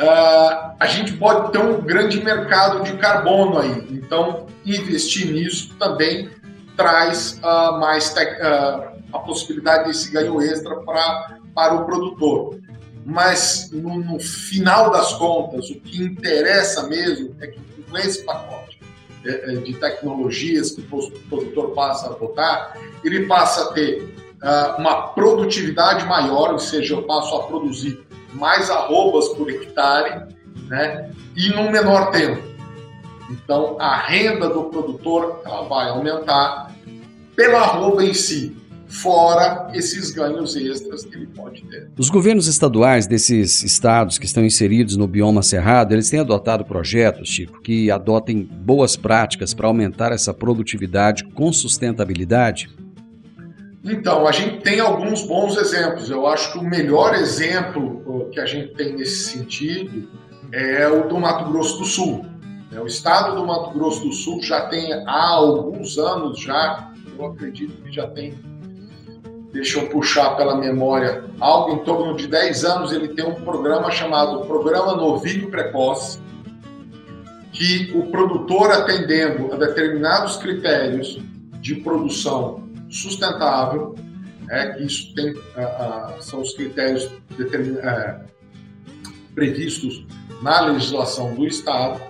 Uh, 0.00 0.72
a 0.80 0.86
gente 0.86 1.12
pode 1.12 1.52
ter 1.52 1.58
um 1.58 1.78
grande 1.82 2.24
mercado 2.24 2.82
de 2.82 2.96
carbono 2.96 3.58
aí, 3.58 3.86
então 3.90 4.46
investir 4.64 5.30
nisso 5.30 5.74
também 5.78 6.30
traz 6.74 7.38
uh, 7.42 7.78
mais 7.78 8.08
uh, 8.14 8.98
a 9.12 9.18
possibilidade 9.18 9.88
desse 9.88 10.10
ganho 10.10 10.40
extra 10.40 10.74
pra, 10.76 11.36
para 11.54 11.74
o 11.74 11.84
produtor. 11.84 12.58
Mas 13.04 13.68
no, 13.70 13.98
no, 13.98 14.18
final 14.18 14.90
das 14.90 15.12
contas, 15.12 15.68
o 15.68 15.78
que 15.78 16.02
interessa 16.02 16.86
mesmo 16.86 17.36
é 17.38 17.48
que 17.48 17.60
com 17.90 17.98
esse 17.98 18.24
pacote 18.24 18.80
é, 19.26 19.52
é, 19.52 19.56
de 19.56 19.74
tecnologias 19.74 20.70
que 20.70 20.80
o 20.80 21.10
produtor 21.28 21.72
passa 21.72 22.06
a 22.06 22.10
adotar, 22.12 22.74
ele 23.04 23.26
passa 23.26 23.64
a 23.64 23.72
ter 23.74 24.14
uma 24.78 25.08
produtividade 25.08 26.06
maior, 26.06 26.52
ou 26.52 26.58
seja, 26.58 26.94
eu 26.94 27.02
passo 27.02 27.36
a 27.36 27.42
produzir 27.42 28.02
mais 28.34 28.70
arrobas 28.70 29.28
por 29.30 29.50
hectare, 29.50 30.26
né, 30.68 31.10
e 31.36 31.48
num 31.50 31.70
menor 31.70 32.10
tempo. 32.10 32.42
Então, 33.30 33.76
a 33.80 33.96
renda 33.96 34.48
do 34.48 34.64
produtor 34.64 35.42
ela 35.44 35.62
vai 35.68 35.88
aumentar 35.88 36.74
pela 37.36 37.60
arroba 37.60 38.04
em 38.04 38.12
si, 38.12 38.56
fora 38.90 39.70
esses 39.72 40.10
ganhos 40.10 40.56
extras 40.56 41.04
que 41.04 41.14
ele 41.14 41.28
pode 41.28 41.62
ter. 41.62 41.88
Os 41.96 42.10
governos 42.10 42.48
estaduais 42.48 43.06
desses 43.06 43.62
estados 43.62 44.18
que 44.18 44.26
estão 44.26 44.44
inseridos 44.44 44.96
no 44.96 45.06
bioma 45.06 45.42
cerrado, 45.42 45.94
eles 45.94 46.10
têm 46.10 46.20
adotado 46.20 46.64
projetos, 46.64 47.28
Chico, 47.28 47.62
que 47.62 47.90
adotem 47.90 48.42
boas 48.42 48.96
práticas 48.96 49.54
para 49.54 49.68
aumentar 49.68 50.10
essa 50.10 50.34
produtividade 50.34 51.24
com 51.24 51.52
sustentabilidade? 51.52 52.68
Então, 53.82 54.26
a 54.26 54.32
gente 54.32 54.62
tem 54.62 54.78
alguns 54.78 55.22
bons 55.26 55.56
exemplos. 55.56 56.10
Eu 56.10 56.26
acho 56.26 56.52
que 56.52 56.58
o 56.58 56.62
melhor 56.62 57.14
exemplo 57.14 58.28
que 58.30 58.38
a 58.38 58.46
gente 58.46 58.74
tem 58.74 58.94
nesse 58.94 59.30
sentido 59.30 60.08
é 60.52 60.86
o 60.88 61.08
do 61.08 61.18
Mato 61.18 61.50
Grosso 61.50 61.78
do 61.78 61.84
Sul. 61.84 62.26
É, 62.72 62.80
o 62.80 62.86
estado 62.86 63.34
do 63.34 63.46
Mato 63.46 63.70
Grosso 63.70 64.04
do 64.04 64.12
Sul 64.12 64.42
já 64.42 64.66
tem 64.68 64.92
há 64.92 65.28
alguns 65.30 65.98
anos 65.98 66.38
já, 66.40 66.92
eu 67.18 67.26
acredito 67.26 67.82
que 67.82 67.90
já 67.90 68.06
tem, 68.06 68.38
deixa 69.52 69.80
eu 69.80 69.88
puxar 69.88 70.36
pela 70.36 70.56
memória, 70.56 71.24
algo 71.40 71.74
em 71.74 71.78
torno 71.84 72.16
de 72.16 72.28
10 72.28 72.64
anos, 72.64 72.92
ele 72.92 73.08
tem 73.08 73.26
um 73.26 73.34
programa 73.42 73.90
chamado 73.90 74.46
Programa 74.46 74.94
Novilho 74.94 75.50
Precoce, 75.50 76.20
que 77.52 77.92
o 77.96 78.06
produtor 78.06 78.70
atendendo 78.70 79.52
a 79.52 79.56
determinados 79.56 80.36
critérios 80.36 81.18
de 81.60 81.74
produção 81.76 82.69
sustentável, 82.90 83.94
é, 84.50 84.72
que 84.72 84.82
isso 84.82 85.14
tem, 85.14 85.34
são 86.20 86.40
os 86.40 86.52
critérios 86.54 87.08
é, 87.82 88.20
previstos 89.34 90.04
na 90.42 90.60
legislação 90.62 91.34
do 91.34 91.46
Estado, 91.46 92.00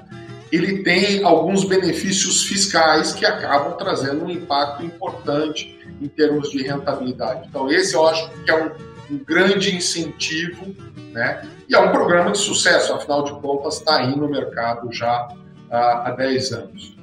ele 0.51 0.83
tem 0.83 1.23
alguns 1.23 1.65
benefícios 1.65 2.45
fiscais 2.45 3.13
que 3.13 3.25
acabam 3.25 3.77
trazendo 3.77 4.25
um 4.25 4.31
impacto 4.31 4.85
importante 4.85 5.79
em 6.01 6.09
termos 6.09 6.51
de 6.51 6.63
rentabilidade. 6.63 7.47
Então, 7.49 7.71
esse 7.71 7.95
eu 7.95 8.09
acho 8.09 8.31
que 8.31 8.51
é 8.51 8.65
um, 8.65 8.71
um 9.15 9.19
grande 9.19 9.75
incentivo, 9.77 10.75
né? 11.13 11.47
E 11.69 11.75
é 11.75 11.79
um 11.79 11.93
programa 11.93 12.33
de 12.33 12.39
sucesso, 12.39 12.93
afinal 12.93 13.23
de 13.23 13.33
contas, 13.35 13.77
está 13.77 13.99
aí 13.99 14.17
no 14.17 14.29
mercado 14.29 14.93
já 14.93 15.29
há 15.71 16.11
10 16.11 16.53
anos. 16.53 17.00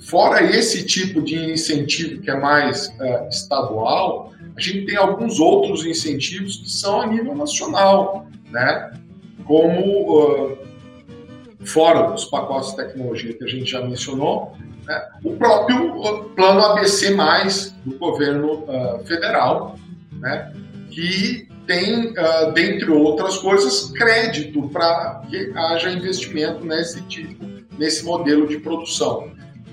Fora 0.00 0.42
esse 0.42 0.84
tipo 0.84 1.20
de 1.20 1.36
incentivo 1.52 2.22
que 2.22 2.30
é 2.30 2.38
mais 2.38 2.86
uh, 2.86 3.28
estadual, 3.28 4.32
a 4.56 4.60
gente 4.60 4.86
tem 4.86 4.96
alguns 4.96 5.38
outros 5.38 5.84
incentivos 5.84 6.56
que 6.56 6.70
são 6.70 7.02
a 7.02 7.06
nível 7.06 7.34
nacional, 7.34 8.26
né? 8.50 8.92
Como 9.44 10.24
uh, 10.24 10.58
fora 11.64 12.10
dos 12.10 12.24
pacotes 12.24 12.70
de 12.70 12.76
tecnologia 12.76 13.34
que 13.34 13.44
a 13.44 13.46
gente 13.46 13.70
já 13.70 13.84
mencionou, 13.84 14.56
né? 14.86 15.08
o 15.22 15.36
próprio 15.36 16.24
plano 16.34 16.60
ABC+, 16.60 17.14
do 17.84 17.98
governo 17.98 18.64
uh, 18.64 19.04
federal, 19.04 19.76
né? 20.12 20.52
que 20.90 21.46
tem, 21.66 22.12
dentre 22.52 22.90
outras 22.90 23.36
coisas, 23.38 23.92
crédito 23.92 24.68
para 24.70 25.22
que 25.30 25.52
haja 25.54 25.92
investimento 25.92 26.64
nesse 26.64 27.00
tipo, 27.02 27.46
nesse 27.78 28.04
modelo 28.04 28.48
de 28.48 28.58
produção. 28.58 29.30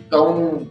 Então, 0.08 0.68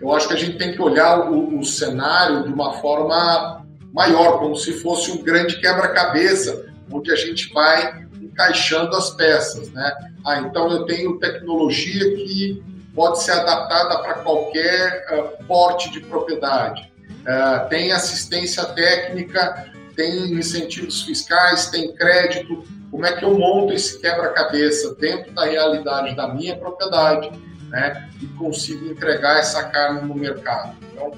eu 0.00 0.12
acho 0.12 0.28
que 0.28 0.34
a 0.34 0.36
gente 0.36 0.58
tem 0.58 0.72
que 0.72 0.82
olhar 0.82 1.30
o, 1.30 1.60
o 1.60 1.64
cenário 1.64 2.42
de 2.42 2.52
uma 2.52 2.74
forma 2.74 3.64
maior, 3.92 4.38
como 4.40 4.56
se 4.56 4.72
fosse 4.72 5.10
um 5.12 5.22
grande 5.22 5.60
quebra-cabeça, 5.60 6.66
onde 6.90 7.10
a 7.12 7.16
gente 7.16 7.52
vai 7.52 8.06
encaixando 8.20 8.94
as 8.96 9.10
peças, 9.10 9.70
né? 9.70 9.92
Ah, 10.24 10.40
então 10.40 10.70
eu 10.70 10.84
tenho 10.84 11.18
tecnologia 11.18 12.14
que 12.16 12.62
pode 12.94 13.22
ser 13.22 13.32
adaptada 13.32 14.02
para 14.02 14.14
qualquer 14.14 15.06
uh, 15.12 15.44
porte 15.44 15.90
de 15.90 16.00
propriedade. 16.00 16.92
Uh, 17.08 17.68
tem 17.68 17.92
assistência 17.92 18.64
técnica, 18.64 19.70
tem 19.94 20.32
incentivos 20.32 21.02
fiscais, 21.02 21.70
tem 21.70 21.94
crédito. 21.94 22.64
Como 22.90 23.06
é 23.06 23.12
que 23.12 23.24
eu 23.24 23.38
monto 23.38 23.72
esse 23.72 24.00
quebra-cabeça 24.00 24.94
dentro 24.96 25.32
da 25.32 25.44
realidade 25.44 26.16
da 26.16 26.28
minha 26.28 26.56
propriedade, 26.56 27.30
né? 27.68 28.08
E 28.20 28.26
consigo 28.26 28.86
entregar 28.86 29.38
essa 29.38 29.64
carne 29.64 30.02
no 30.02 30.14
mercado. 30.14 30.76
Então, 30.92 31.12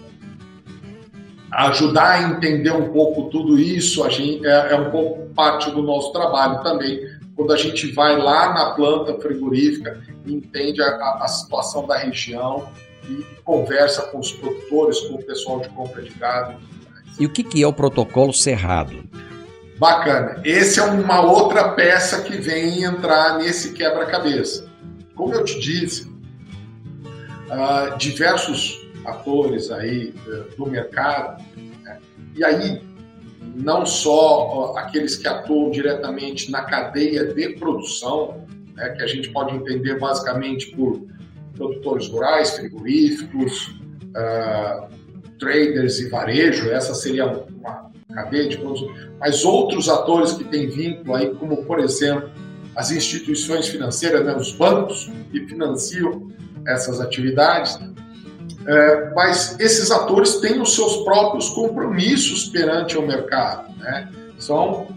ajudar 1.51 2.11
a 2.11 2.23
entender 2.23 2.73
um 2.73 2.93
pouco 2.93 3.29
tudo 3.31 3.59
isso 3.59 4.05
a 4.05 4.09
gente, 4.09 4.47
é, 4.47 4.73
é 4.73 4.77
um 4.77 4.91
pouco 4.91 5.33
parte 5.35 5.71
do 5.71 5.83
nosso 5.83 6.13
trabalho 6.13 6.63
também, 6.63 7.01
quando 7.35 7.53
a 7.53 7.57
gente 7.57 7.91
vai 7.93 8.17
lá 8.17 8.53
na 8.53 8.71
planta 8.73 9.19
frigorífica 9.21 10.01
e 10.27 10.35
entende 10.35 10.83
a, 10.83 11.19
a 11.23 11.29
situação 11.29 11.87
da 11.87 11.97
região 11.97 12.69
e 13.09 13.25
conversa 13.43 14.03
com 14.03 14.19
os 14.19 14.33
produtores, 14.33 15.01
com 15.01 15.15
o 15.15 15.25
pessoal 15.25 15.61
de 15.61 15.69
compra 15.71 16.03
de 16.03 16.11
gado. 16.11 16.61
E 17.19 17.27
o 17.27 17.31
que, 17.31 17.43
que 17.43 17.63
é 17.63 17.67
o 17.67 17.73
protocolo 17.73 18.33
cerrado? 18.33 19.05
Bacana. 19.79 20.43
Esse 20.45 20.79
é 20.79 20.83
uma 20.83 21.23
outra 21.23 21.71
peça 21.71 22.21
que 22.21 22.37
vem 22.37 22.85
entrar 22.85 23.39
nesse 23.39 23.73
quebra-cabeça. 23.73 24.69
Como 25.15 25.35
eu 25.35 25.45
te 25.45 25.59
disse, 25.59 26.10
uh, 27.51 27.99
diversos 27.99 28.81
atores 29.05 29.71
aí 29.71 30.15
uh, 30.27 30.57
do 30.57 30.67
mercado, 30.71 31.43
né? 31.83 31.99
e 32.37 32.45
aí 32.45 32.83
não 33.55 33.85
só 33.85 34.75
aqueles 34.77 35.17
que 35.17 35.27
atuam 35.27 35.71
diretamente 35.71 36.51
na 36.51 36.63
cadeia 36.63 37.25
de 37.27 37.49
produção, 37.51 38.47
né, 38.75 38.91
que 38.91 39.03
a 39.03 39.07
gente 39.07 39.31
pode 39.31 39.55
entender 39.55 39.99
basicamente 39.99 40.71
por 40.75 41.03
produtores 41.55 42.09
rurais, 42.09 42.51
frigoríficos, 42.51 43.69
uh, 44.17 44.89
traders 45.39 45.99
e 45.99 46.09
varejo, 46.09 46.71
essa 46.71 46.95
seria 46.95 47.27
uma 47.27 47.91
cadeia 48.15 48.49
de 48.49 48.59
produção, 48.59 48.93
mas 49.19 49.45
outros 49.45 49.89
atores 49.89 50.33
que 50.33 50.45
têm 50.45 50.69
vínculo 50.69 51.15
aí, 51.15 51.35
como 51.35 51.65
por 51.65 51.79
exemplo 51.81 52.31
as 52.75 52.91
instituições 52.91 53.69
financeiras, 53.69 54.25
né, 54.25 54.35
os 54.35 54.53
bancos 54.53 55.11
que 55.31 55.47
financiam 55.47 56.31
essas 56.67 57.01
atividades, 57.01 57.79
é, 58.67 59.11
mas 59.15 59.59
esses 59.59 59.91
atores 59.91 60.37
têm 60.37 60.61
os 60.61 60.75
seus 60.75 60.99
próprios 60.99 61.49
compromissos 61.51 62.47
perante 62.47 62.97
o 62.97 63.07
mercado. 63.07 63.73
Né? 63.79 64.09
São 64.39 64.89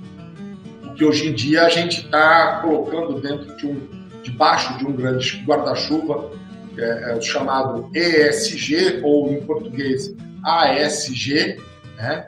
o 0.83 0.93
que 0.93 1.05
hoje 1.05 1.29
em 1.29 1.33
dia 1.33 1.65
a 1.65 1.69
gente 1.69 2.01
está 2.01 2.59
colocando 2.61 3.19
dentro 3.21 3.55
de 3.55 3.67
um, 3.67 3.81
debaixo 4.21 4.77
de 4.77 4.85
um 4.85 4.91
grande 4.93 5.43
guarda-chuva, 5.45 6.31
é, 6.77 7.17
é, 7.17 7.21
chamado 7.21 7.89
ESG, 7.93 9.01
ou 9.03 9.31
em 9.31 9.41
português 9.41 10.13
ASG, 10.43 11.59
né? 11.97 12.27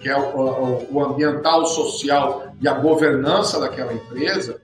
que 0.00 0.08
é 0.08 0.16
o, 0.16 0.36
o, 0.36 0.94
o 0.94 1.04
ambiental, 1.04 1.66
social 1.66 2.54
e 2.60 2.68
a 2.68 2.74
governança 2.74 3.60
daquela 3.60 3.92
empresa, 3.92 4.58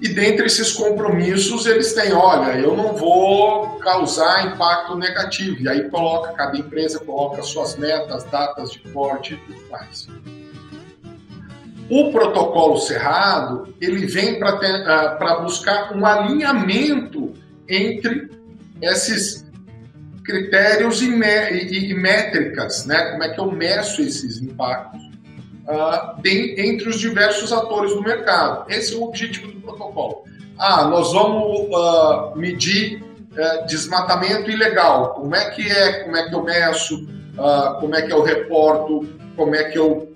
e 0.00 0.08
dentre 0.08 0.46
esses 0.46 0.72
compromissos, 0.72 1.66
eles 1.66 1.92
têm, 1.92 2.12
olha, 2.12 2.58
eu 2.58 2.74
não 2.74 2.94
vou 2.94 3.78
causar 3.80 4.46
impacto 4.46 4.96
negativo. 4.96 5.60
E 5.60 5.68
aí 5.68 5.90
coloca, 5.90 6.32
cada 6.32 6.56
empresa 6.56 6.98
coloca 7.00 7.42
suas 7.42 7.76
metas, 7.76 8.24
datas 8.24 8.72
de 8.72 8.78
corte 8.78 9.34
e 9.34 9.36
tudo 9.36 9.70
mais. 9.70 10.08
O 11.90 12.10
protocolo 12.12 12.78
cerrado, 12.78 13.74
ele 13.78 14.06
vem 14.06 14.38
para 14.38 14.54
uh, 14.54 15.42
buscar 15.42 15.94
um 15.94 16.06
alinhamento 16.06 17.34
entre 17.68 18.30
esses 18.80 19.44
critérios 20.24 21.02
e 21.02 21.08
métricas, 21.94 22.86
né? 22.86 23.10
Como 23.10 23.22
é 23.22 23.28
que 23.28 23.40
eu 23.40 23.50
meço 23.50 24.00
esses 24.00 24.40
impactos 24.40 25.09
uh, 25.70 26.20
entre 26.26 26.88
os 26.88 26.98
diversos 26.98 27.52
atores 27.52 27.94
do 27.94 28.02
mercado. 28.02 28.64
Esse 28.68 28.94
é 28.94 28.98
o 28.98 29.04
objetivo 29.04 29.52
do 29.52 29.60
protocolo. 29.60 30.24
Ah, 30.58 30.84
nós 30.84 31.12
vamos 31.12 31.68
uh, 31.70 32.36
medir 32.36 33.02
uh, 33.02 33.66
desmatamento 33.66 34.50
ilegal. 34.50 35.14
Como 35.14 35.34
é 35.34 35.50
que 35.50 35.66
é? 35.66 36.04
Como 36.04 36.16
é 36.16 36.28
que 36.28 36.34
eu 36.34 36.42
meço? 36.42 37.08
Ah, 37.38 37.78
como 37.80 37.94
é 37.94 38.02
que 38.02 38.12
eu 38.12 38.22
reporto? 38.22 39.08
Como 39.36 39.54
é 39.54 39.64
que 39.64 39.78
eu 39.78 40.12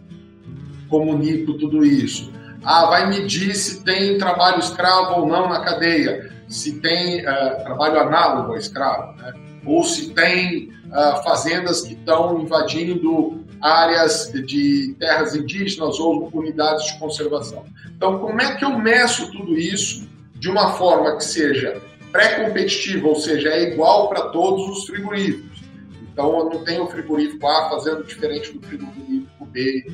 comunico 0.90 1.55
tudo 1.55 1.85
isso? 1.85 2.31
Ah, 2.62 2.87
vai 2.87 3.09
medir 3.09 3.55
se 3.55 3.83
tem 3.85 4.19
trabalho 4.19 4.59
escravo 4.59 5.21
ou 5.21 5.27
não 5.27 5.49
na 5.49 5.61
cadeia, 5.61 6.31
se 6.49 6.81
tem 6.81 7.23
trabalho 7.64 8.01
análogo 8.01 8.53
ao 8.53 8.59
escravo, 8.59 9.17
né? 9.17 9.33
ou 9.67 9.83
se 9.85 10.11
tem 10.11 10.73
fazendas 11.25 11.83
que 11.83 11.95
estão 11.95 12.41
invadindo 12.41 13.43
áreas 13.61 14.30
de 14.32 14.94
terras 14.98 15.34
indígenas 15.34 15.98
ou 15.98 16.30
unidades 16.32 16.86
de 16.86 16.98
conservação. 16.98 17.64
Então, 17.96 18.18
como 18.18 18.40
é 18.40 18.57
que 18.57 18.64
eu 18.64 18.78
meço 18.78 19.30
tudo 19.32 19.57
isso 19.59 20.09
de 20.34 20.48
uma 20.48 20.74
forma 20.74 21.16
que 21.16 21.24
seja 21.24 21.80
pré-competitiva, 22.12 23.09
ou 23.09 23.16
seja, 23.16 23.48
é 23.48 23.72
igual 23.72 24.09
para 24.09 24.28
todos 24.28 24.68
os 24.68 24.86
frigoríficos? 24.86 25.62
Então, 26.12 26.38
eu 26.38 26.44
não 26.50 26.64
tenho 26.64 26.84
o 26.84 26.86
frigorífico 26.88 27.46
A 27.46 27.70
fazendo 27.70 28.05
diferente 28.05 28.52
do 28.52 28.64
frigorífico 28.66 29.46
B 29.46 29.86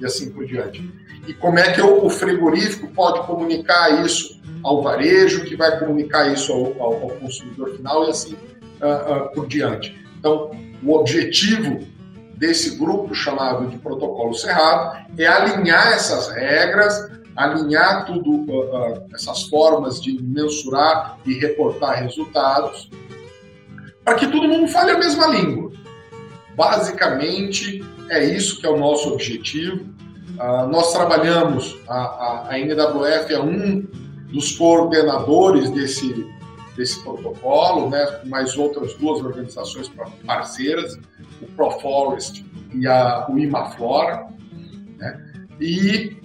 e 0.00 0.04
assim 0.04 0.30
por 0.30 0.46
diante. 0.46 0.82
E 1.26 1.34
como 1.34 1.58
é 1.58 1.72
que 1.72 1.80
eu, 1.80 2.04
o 2.04 2.10
frigorífico 2.10 2.88
pode 2.88 3.26
comunicar 3.26 4.04
isso 4.04 4.40
ao 4.62 4.82
varejo, 4.82 5.44
que 5.44 5.56
vai 5.56 5.78
comunicar 5.78 6.32
isso 6.32 6.52
ao, 6.52 6.82
ao, 6.82 7.02
ao 7.02 7.10
consumidor 7.10 7.76
final 7.76 8.06
e 8.06 8.10
assim 8.10 8.34
uh, 8.34 9.26
uh, 9.26 9.32
por 9.32 9.46
diante. 9.46 9.96
Então, 10.18 10.50
o 10.82 10.94
objetivo 10.94 11.86
desse 12.38 12.76
grupo 12.76 13.14
chamado 13.14 13.66
de 13.66 13.76
protocolo 13.78 14.32
cerrado 14.32 15.06
é 15.18 15.26
alinhar 15.26 15.88
essas 15.88 16.28
regras, 16.28 17.10
alinhar 17.36 18.06
tudo 18.06 18.30
uh, 18.30 18.94
uh, 18.94 19.06
essas 19.14 19.42
formas 19.44 20.00
de 20.00 20.22
mensurar 20.22 21.18
e 21.26 21.34
reportar 21.34 22.02
resultados, 22.02 22.88
para 24.04 24.14
que 24.14 24.28
todo 24.28 24.48
mundo 24.48 24.68
fale 24.68 24.92
a 24.92 24.98
mesma 24.98 25.26
língua. 25.26 25.72
basicamente 26.54 27.84
é 28.08 28.24
isso 28.24 28.60
que 28.60 28.66
é 28.66 28.70
o 28.70 28.78
nosso 28.78 29.12
objetivo. 29.12 29.84
Uh, 30.38 30.68
nós 30.70 30.92
trabalhamos, 30.92 31.76
a, 31.88 31.98
a, 31.98 32.46
a 32.50 32.58
NWF 32.58 33.34
é 33.34 33.40
um 33.40 33.86
dos 34.32 34.56
coordenadores 34.56 35.70
desse, 35.70 36.26
desse 36.78 37.02
protocolo, 37.02 37.90
né, 37.90 38.20
mais 38.24 38.56
outras 38.56 38.94
duas 38.94 39.20
organizações 39.20 39.90
parceiras, 40.24 40.96
o 41.42 41.46
ProForest 41.56 42.44
e 42.72 42.86
a, 42.86 43.26
o 43.28 43.36
IMAFlora. 43.36 44.28
Né, 44.96 45.20
e 45.60 46.16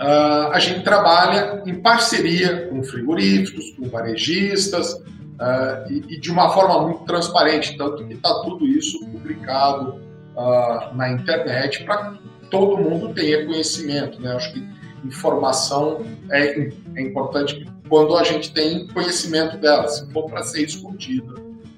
uh, 0.00 0.52
a 0.52 0.58
gente 0.60 0.84
trabalha 0.84 1.62
em 1.66 1.74
parceria 1.82 2.68
com 2.68 2.80
frigoríficos, 2.84 3.72
com 3.72 3.88
varejistas, 3.88 4.92
uh, 4.92 5.90
e, 5.90 6.14
e, 6.14 6.20
de 6.20 6.30
uma 6.30 6.50
forma 6.50 6.86
muito 6.86 7.04
transparente, 7.04 7.76
tanto 7.76 8.06
que 8.06 8.14
está 8.14 8.32
tudo 8.42 8.64
isso 8.64 9.04
publicado 9.06 10.00
uh, 10.36 10.94
na 10.94 11.10
internet 11.10 11.82
para 11.84 12.14
todo 12.48 12.78
mundo 12.78 13.12
tenha 13.12 13.44
conhecimento. 13.44 14.20
Né? 14.20 14.32
Acho 14.32 14.52
que 14.52 14.79
informação 15.04 16.02
é, 16.30 16.70
é 16.94 17.02
importante 17.02 17.66
quando 17.88 18.16
a 18.16 18.24
gente 18.24 18.52
tem 18.52 18.86
conhecimento 18.88 19.56
dela, 19.56 19.88
se 19.88 20.10
for 20.12 20.30
para 20.30 20.42
ser 20.42 20.62
escondida, 20.62 21.34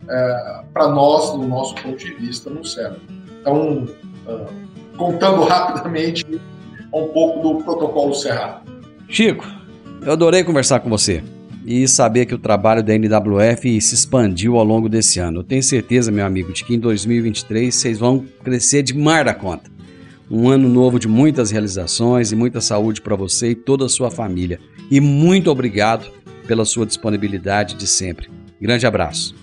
é, 0.09 0.63
para 0.73 0.89
nós, 0.89 1.33
no 1.37 1.47
nosso 1.47 1.75
ponto 1.77 1.97
de 1.97 2.13
vista, 2.15 2.51
não 2.51 2.65
serve. 2.65 2.99
Então, 3.41 3.89
uh, 4.27 4.97
contando 4.97 5.43
rapidamente 5.49 6.25
um 6.93 7.09
pouco 7.09 7.41
do 7.41 7.65
protocolo 7.65 8.15
Cerrado. 8.15 8.71
Chico, 9.09 9.47
eu 10.03 10.13
adorei 10.13 10.45
conversar 10.45 10.81
com 10.81 10.91
você 10.91 11.23
e 11.65 11.87
saber 11.87 12.27
que 12.27 12.35
o 12.35 12.39
trabalho 12.39 12.83
da 12.83 12.95
NWF 12.95 13.81
se 13.81 13.95
expandiu 13.95 14.59
ao 14.59 14.65
longo 14.65 14.89
desse 14.89 15.19
ano. 15.21 15.41
Eu 15.41 15.45
tenho 15.45 15.63
certeza, 15.63 16.11
meu 16.11 16.27
amigo, 16.27 16.53
de 16.53 16.65
que 16.65 16.75
em 16.75 16.79
2023 16.79 17.75
vocês 17.75 17.99
vão 17.99 18.25
crescer 18.43 18.83
de 18.83 18.97
mar 18.97 19.25
da 19.25 19.35
conta. 19.35 19.71
Um 20.35 20.49
ano 20.49 20.67
novo 20.67 20.99
de 20.99 21.07
muitas 21.07 21.51
realizações 21.51 22.33
e 22.33 22.37
muita 22.37 22.59
saúde 22.59 23.03
para 23.03 23.15
você 23.15 23.51
e 23.51 23.55
toda 23.55 23.85
a 23.85 23.89
sua 23.89 24.11
família. 24.11 24.59
E 24.91 24.99
muito 24.99 25.51
obrigado 25.51 26.11
pela 26.47 26.65
sua 26.65 26.87
disponibilidade 26.87 27.75
de 27.75 27.87
sempre. 27.87 28.31
Grande 28.59 28.87
abraço. 28.87 29.35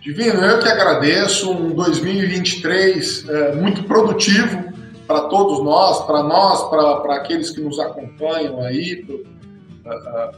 Divino, 0.00 0.40
eu 0.40 0.58
que 0.58 0.68
agradeço. 0.68 1.52
Um 1.52 1.74
2023 1.74 3.28
é, 3.28 3.54
muito 3.56 3.82
produtivo 3.82 4.72
para 5.06 5.28
todos 5.28 5.62
nós, 5.62 6.06
para 6.06 6.22
nós, 6.22 6.70
para 6.70 7.16
aqueles 7.16 7.50
que 7.50 7.60
nos 7.60 7.78
acompanham 7.78 8.62
aí, 8.62 9.04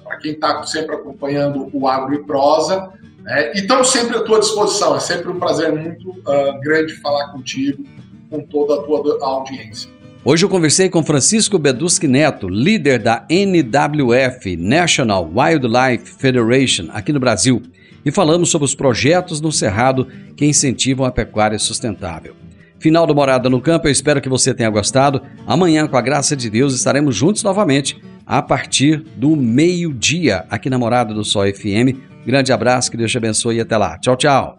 para 0.03 0.17
quem 0.17 0.33
está 0.33 0.61
sempre 0.65 0.97
acompanhando 0.97 1.71
o 1.73 1.87
Agro 1.87 2.17
e 2.17 2.25
Prosa. 2.25 2.93
Né? 3.21 3.53
E 3.55 3.59
estamos 3.59 3.91
sempre 3.93 4.17
à 4.17 4.25
tua 4.25 4.41
disposição. 4.41 4.97
É 4.97 5.01
sempre 5.01 5.29
um 5.29 5.39
prazer 5.39 5.73
muito 5.73 6.11
uh, 6.11 6.61
grande 6.61 6.95
falar 6.95 7.29
contigo, 7.29 7.85
com 8.31 8.41
toda 8.41 8.75
a 8.75 8.83
tua 8.83 9.19
audiência. 9.21 9.91
Hoje 10.25 10.45
eu 10.45 10.49
conversei 10.49 10.89
com 10.89 11.03
Francisco 11.03 11.59
Beduski 11.59 12.07
Neto, 12.07 12.49
líder 12.49 12.99
da 12.99 13.25
NWF, 13.31 14.57
National 14.57 15.31
Wildlife 15.35 16.17
Federation, 16.19 16.89
aqui 16.91 17.13
no 17.13 17.21
Brasil, 17.21 17.63
e 18.05 18.11
falamos 18.11 18.51
sobre 18.51 18.65
os 18.67 18.75
projetos 18.75 19.41
no 19.41 19.53
Cerrado 19.53 20.07
que 20.37 20.45
incentivam 20.45 21.07
a 21.07 21.11
pecuária 21.11 21.59
sustentável. 21.59 22.35
Final 22.79 23.07
do 23.07 23.15
Morada 23.15 23.51
no 23.51 23.61
Campo, 23.61 23.89
eu 23.89 23.93
espero 23.93 24.21
que 24.21 24.29
você 24.29 24.55
tenha 24.55 24.71
gostado. 24.71 25.23
Amanhã, 25.47 25.87
com 25.87 25.97
a 25.97 26.01
graça 26.01 26.37
de 26.37 26.49
Deus, 26.49 26.75
estaremos 26.75 27.17
juntos 27.17 27.43
novamente 27.43 28.01
a 28.27 28.41
partir 28.41 29.03
do 29.17 29.35
meio-dia 29.35 30.45
aqui 30.51 30.71
na 30.71 30.79
Morada 30.79 31.13
do 31.13 31.25
Sol 31.25 31.45
FM. 31.45 31.97
Grande 32.25 32.53
abraço, 32.53 32.91
que 32.91 32.97
Deus 32.97 33.11
te 33.11 33.19
abençoe 33.19 33.57
e 33.57 33.61
até 33.61 33.77
lá. 33.77 33.99
Tchau, 33.99 34.17
tchau. 34.17 34.59